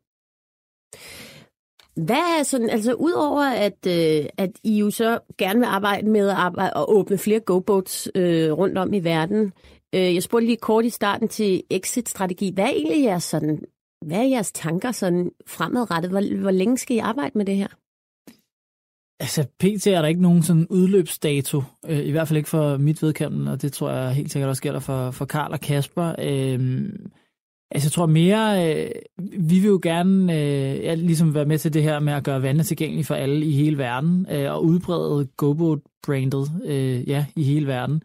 Hvad 2.05 2.39
er 2.39 2.43
sådan, 2.43 2.69
altså 2.69 2.93
udover 2.93 3.43
at, 3.43 3.87
øh, 3.87 4.25
at 4.37 4.51
I 4.63 4.79
jo 4.79 4.89
så 4.89 5.19
gerne 5.37 5.59
vil 5.59 5.65
arbejde 5.65 6.09
med 6.09 6.29
at, 6.29 6.35
arbejde, 6.35 6.71
at 6.75 6.85
åbne 6.87 7.17
flere 7.17 7.39
go-boats 7.39 8.09
øh, 8.15 8.51
rundt 8.51 8.77
om 8.77 8.93
i 8.93 8.99
verden, 8.99 9.53
øh, 9.95 10.15
jeg 10.15 10.23
spurgte 10.23 10.45
lige 10.45 10.57
kort 10.57 10.85
i 10.85 10.89
starten 10.89 11.27
til 11.27 11.63
exit-strategi. 11.69 12.51
Hvad 12.53 12.63
er 12.63 12.69
egentlig 12.69 13.03
jeres, 13.03 13.23
sådan, 13.23 13.61
hvad 14.05 14.17
er 14.17 14.23
jeres 14.23 14.51
tanker 14.51 14.91
sådan 14.91 15.31
fremadrettet? 15.47 16.11
Hvor, 16.11 16.41
hvor 16.41 16.51
længe 16.51 16.77
skal 16.77 16.95
I 16.95 16.99
arbejde 16.99 17.37
med 17.37 17.45
det 17.45 17.55
her? 17.55 17.67
Altså, 19.21 19.43
pt. 19.59 19.87
er 19.87 20.01
der 20.01 20.07
ikke 20.07 20.21
nogen 20.21 20.43
sådan 20.43 20.67
udløbsdato, 20.69 21.63
øh, 21.87 22.05
i 22.05 22.11
hvert 22.11 22.27
fald 22.27 22.37
ikke 22.37 22.49
for 22.49 22.77
mit 22.77 23.01
vedkommende, 23.03 23.51
og 23.51 23.61
det 23.61 23.73
tror 23.73 23.91
jeg 23.91 24.13
helt 24.13 24.31
sikkert 24.31 24.49
også 24.49 24.61
gælder 24.61 24.79
for, 24.79 25.11
for 25.11 25.25
Karl 25.25 25.51
og 25.51 25.59
Kasper. 25.59 26.15
Øh, 26.19 26.89
altså, 27.71 27.87
jeg 27.87 27.91
tror 27.91 28.05
mere, 28.05 28.75
øh, 28.75 28.91
vi 29.39 29.59
vil 29.59 29.67
jo 29.69 29.79
gerne 29.83 30.33
øh, 30.33 30.83
ja, 30.83 30.93
ligesom 30.93 31.33
være 31.33 31.45
med 31.45 31.57
til 31.57 31.73
det 31.73 31.83
her 31.83 31.99
med 31.99 32.13
at 32.13 32.23
gøre 32.23 32.41
vandet 32.41 32.65
tilgængelige 32.65 33.05
for 33.05 33.15
alle 33.15 33.45
i 33.45 33.51
hele 33.51 33.77
verden, 33.77 34.27
øh, 34.31 34.53
og 34.53 34.65
udbrede 34.65 35.27
GoBoat-brandet 35.37 36.51
øh, 36.65 37.09
ja, 37.09 37.25
i 37.35 37.43
hele 37.43 37.67
verden. 37.67 38.01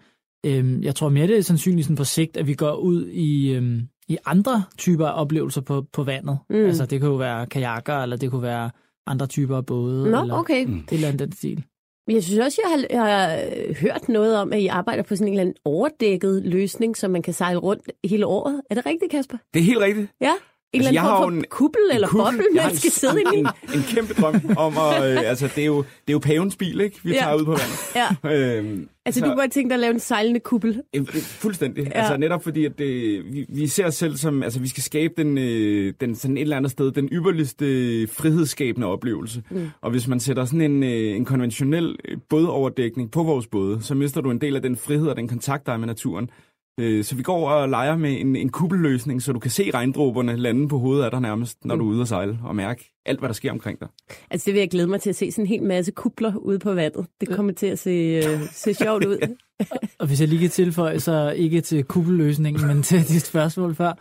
Øh, 0.46 0.84
jeg 0.84 0.94
tror 0.94 1.08
mere, 1.08 1.26
det 1.26 1.38
er 1.38 1.42
sandsynligt 1.42 1.84
sådan 1.84 1.96
på 1.96 2.04
sigt, 2.04 2.36
at 2.36 2.46
vi 2.46 2.54
går 2.54 2.74
ud 2.74 3.06
i... 3.06 3.52
Øh, 3.52 3.82
i 4.08 4.16
andre 4.26 4.62
typer 4.78 5.06
af 5.06 5.20
oplevelser 5.20 5.60
på, 5.60 5.86
på 5.92 6.02
vandet. 6.02 6.38
Mm. 6.50 6.56
Altså 6.56 6.86
det 6.86 7.00
kunne 7.00 7.10
jo 7.10 7.16
være 7.16 7.46
kajakker, 7.46 7.94
eller 7.94 8.16
det 8.16 8.30
kunne 8.30 8.42
være 8.42 8.70
andre 9.06 9.26
typer 9.26 9.56
af 9.56 9.66
både. 9.66 10.10
Nå, 10.10 10.22
eller 10.22 10.34
okay. 10.34 10.66
Det 10.66 10.92
eller 10.92 11.08
andet 11.08 11.20
den 11.20 11.32
stil. 11.32 11.64
Jeg 12.08 12.22
synes 12.22 12.38
også, 12.38 12.60
jeg 12.64 12.70
har, 12.70 12.86
jeg 12.90 13.02
har 13.02 13.74
hørt 13.80 14.08
noget 14.08 14.36
om, 14.36 14.52
at 14.52 14.60
I 14.60 14.66
arbejder 14.66 15.02
på 15.02 15.16
sådan 15.16 15.26
en 15.28 15.32
eller 15.32 15.40
anden 15.40 15.54
overdækket 15.64 16.42
løsning, 16.44 16.96
som 16.96 17.10
man 17.10 17.22
kan 17.22 17.34
sejle 17.34 17.58
rundt 17.58 17.82
hele 18.04 18.26
året. 18.26 18.62
Er 18.70 18.74
det 18.74 18.86
rigtigt, 18.86 19.10
Kasper? 19.10 19.36
Det 19.54 19.60
er 19.60 19.64
helt 19.64 19.80
rigtigt. 19.80 20.08
Ja. 20.20 20.32
En 20.74 20.80
altså, 20.80 20.88
eller 20.88 21.02
anden 21.02 21.16
form 21.16 21.32
for 21.32 21.38
en, 21.38 21.44
kuppel 21.50 21.80
eller 21.92 22.08
kuppel, 22.08 22.36
boble, 22.36 22.62
man 22.62 22.76
skal 22.76 22.90
sidde 22.90 23.22
i. 23.34 23.38
En, 23.38 23.46
en 23.74 23.82
kæmpe 23.88 24.14
drøm 24.14 24.34
om 24.56 24.74
at... 24.78 24.94
Øh, 25.04 25.28
altså, 25.30 25.48
det 25.54 25.62
er, 25.62 25.66
jo, 25.66 25.76
det 25.76 26.08
er 26.08 26.12
jo 26.12 26.18
pavens 26.18 26.56
bil, 26.56 26.80
ikke? 26.80 27.00
Vi 27.02 27.12
ja. 27.12 27.18
tager 27.18 27.34
ud 27.34 27.44
på 27.44 27.50
vandet. 27.50 27.96
Ja. 28.24 28.58
øhm, 28.58 28.88
altså, 29.06 29.20
så, 29.20 29.26
du 29.26 29.36
bare 29.36 29.48
tænke 29.48 29.68
dig 29.68 29.74
at 29.74 29.80
lave 29.80 29.94
en 29.94 30.00
sejlende 30.00 30.40
kuppel? 30.40 30.82
Øh, 30.96 31.06
fuldstændig. 31.14 31.84
Ja. 31.84 31.90
Altså, 31.90 32.16
netop 32.16 32.44
fordi, 32.44 32.64
at 32.64 32.78
det, 32.78 33.22
vi, 33.32 33.46
vi 33.48 33.66
ser 33.66 33.86
os 33.86 33.94
selv 33.94 34.16
som... 34.16 34.42
Altså, 34.42 34.60
vi 34.60 34.68
skal 34.68 34.82
skabe 34.82 35.14
den, 35.16 35.38
øh, 35.38 35.94
den 36.00 36.14
sådan 36.14 36.36
et 36.36 36.40
eller 36.40 36.56
andet 36.56 36.72
sted, 36.72 36.92
den 36.92 37.08
ypperligste 37.12 37.64
frihedsskabende 38.06 38.86
oplevelse. 38.86 39.42
Mm. 39.50 39.70
Og 39.80 39.90
hvis 39.90 40.08
man 40.08 40.20
sætter 40.20 40.44
sådan 40.44 40.60
en, 40.60 40.82
øh, 40.82 41.16
en 41.16 41.24
konventionel 41.24 41.96
øh, 42.08 42.18
bådoverdækning 42.28 43.10
på 43.10 43.22
vores 43.22 43.46
både, 43.46 43.82
så 43.82 43.94
mister 43.94 44.20
du 44.20 44.30
en 44.30 44.40
del 44.40 44.56
af 44.56 44.62
den 44.62 44.76
frihed 44.76 45.06
og 45.06 45.16
den 45.16 45.28
kontakt, 45.28 45.66
der 45.66 45.72
er 45.72 45.76
med 45.76 45.86
naturen. 45.86 46.30
Øh, 46.80 47.04
så 47.04 47.16
vi 47.16 47.22
går 47.22 47.50
og 47.50 47.68
leger 47.68 47.96
med 47.96 48.20
en, 48.20 48.36
en 48.36 48.48
kuppelløsning, 48.48 49.22
så 49.22 49.32
du 49.32 49.38
kan 49.38 49.50
se 49.50 49.70
regndråberne 49.74 50.36
lande 50.36 50.68
på 50.68 50.78
hovedet 50.78 51.04
af 51.04 51.10
dig 51.10 51.20
nærmest, 51.20 51.64
når 51.64 51.74
mm. 51.74 51.78
du 51.78 51.86
er 51.86 51.92
ude 51.92 52.00
at 52.00 52.08
sejle, 52.08 52.38
og 52.44 52.56
mærke 52.56 52.92
alt, 53.06 53.18
hvad 53.18 53.28
der 53.28 53.34
sker 53.34 53.50
omkring 53.50 53.80
dig. 53.80 53.88
Altså 54.30 54.44
det 54.44 54.54
vil 54.54 54.60
jeg 54.60 54.70
glæde 54.70 54.86
mig 54.86 55.00
til 55.00 55.10
at 55.10 55.16
se, 55.16 55.32
sådan 55.32 55.44
en 55.44 55.48
hel 55.48 55.62
masse 55.62 55.92
kupler 55.92 56.36
ude 56.36 56.58
på 56.58 56.74
vandet. 56.74 57.06
Det 57.20 57.28
kommer 57.28 57.52
til 57.52 57.66
at 57.66 57.78
se, 57.78 58.18
uh, 58.18 58.40
se 58.52 58.74
sjovt 58.74 59.04
ud. 59.04 59.36
og 60.00 60.06
hvis 60.06 60.20
jeg 60.20 60.28
lige 60.28 60.40
kan 60.40 60.50
tilføje, 60.50 61.00
så 61.00 61.30
ikke 61.30 61.60
til 61.60 61.84
kuppelløsningen, 61.84 62.66
men 62.66 62.82
til 62.82 63.08
dit 63.08 63.22
spørgsmål 63.22 63.74
før. 63.74 63.92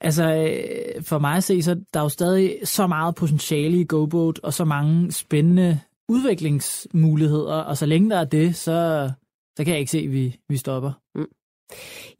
Altså, 0.00 0.34
øh, 0.34 1.02
for 1.02 1.18
mig 1.18 1.36
at 1.36 1.44
se, 1.44 1.62
så 1.62 1.74
der 1.94 2.00
er 2.00 2.04
jo 2.04 2.08
stadig 2.08 2.58
så 2.64 2.86
meget 2.86 3.14
potentiale 3.14 3.80
i 3.80 3.84
GoBoat, 3.84 4.38
og 4.38 4.52
så 4.52 4.64
mange 4.64 5.12
spændende 5.12 5.80
udviklingsmuligheder, 6.08 7.54
og 7.54 7.76
så 7.76 7.86
længe 7.86 8.10
der 8.10 8.20
er 8.20 8.24
det, 8.24 8.56
så, 8.56 9.10
så 9.56 9.64
kan 9.64 9.72
jeg 9.72 9.80
ikke 9.80 9.90
se, 9.90 9.98
at 9.98 10.12
vi, 10.12 10.36
vi 10.48 10.56
stopper. 10.56 10.92
Mm. 11.14 11.26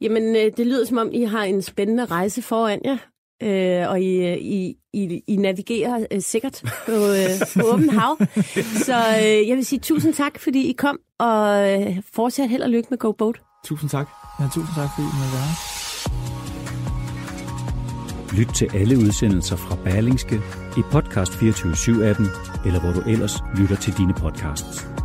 Jamen, 0.01 0.35
øh, 0.35 0.51
det 0.57 0.67
lyder 0.67 0.85
som 0.85 0.97
om, 0.97 1.09
I 1.13 1.23
har 1.23 1.43
en 1.43 1.61
spændende 1.61 2.05
rejse 2.05 2.41
foran 2.41 2.81
jer, 2.85 2.97
øh, 3.43 3.89
og 3.89 4.01
I, 4.01 4.27
øh, 4.27 4.37
I, 4.37 4.75
I, 4.93 5.21
I 5.27 5.35
navigerer 5.35 6.05
øh, 6.11 6.21
sikkert 6.21 6.61
på, 6.85 6.91
øh, 6.91 7.29
på 7.53 7.61
åben 7.73 7.89
hav. 7.89 8.17
Så 8.85 8.95
øh, 8.95 9.47
jeg 9.47 9.55
vil 9.55 9.65
sige 9.65 9.79
tusind 9.79 10.13
tak, 10.13 10.39
fordi 10.39 10.69
I 10.69 10.73
kom, 10.73 10.99
og 11.19 11.71
øh, 11.71 11.97
fortsat 12.13 12.49
held 12.49 12.61
og 12.61 12.69
lykke 12.69 12.87
med 12.89 12.97
Go 12.97 13.11
Boat. 13.11 13.41
Tusind 13.65 13.89
tak. 13.89 14.09
Ja, 14.39 14.45
tusind 14.45 14.75
tak, 14.75 14.89
fordi 14.95 15.07
I 15.07 15.13
måtte 15.19 15.33
være 15.33 15.73
Lyt 18.37 18.47
til 18.55 18.69
alle 18.73 18.97
udsendelser 18.97 19.55
fra 19.55 19.75
Berlingske 19.83 20.35
i 20.77 20.81
Podcast 20.91 21.31
24-7-appen, 21.31 22.27
eller 22.65 22.79
hvor 22.79 22.91
du 22.91 23.09
ellers 23.09 23.35
lytter 23.57 23.75
til 23.75 23.97
dine 23.97 24.13
podcasts. 24.13 25.02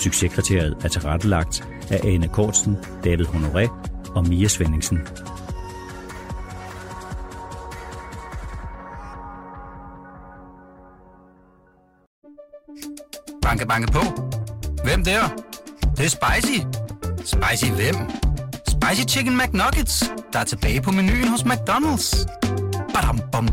Succeskriteriet 0.00 0.76
er 0.84 0.88
tilrettelagt 0.88 1.68
af 1.90 2.00
Ane 2.04 2.28
Kortsen, 2.28 2.76
David 3.04 3.24
Honoré 3.26 3.70
og 4.14 4.28
Mia 4.28 4.48
Svendingsen. 4.48 4.98
Banke, 13.42 13.66
banke 13.66 13.92
på. 13.92 14.00
Hvem 14.84 15.04
der? 15.04 15.20
Det, 15.80 15.98
det 15.98 16.04
er 16.04 16.08
spicy. 16.08 16.58
Spicy 17.18 17.70
hvem? 17.70 17.94
Spicy 18.68 19.14
Chicken 19.14 19.38
McNuggets, 19.38 20.04
der 20.32 20.38
er 20.38 20.44
tilbage 20.44 20.82
på 20.82 20.90
menuen 20.90 21.28
hos 21.28 21.40
McDonald's. 21.40 22.26
Badum, 22.94 23.20
bom, 23.32 23.48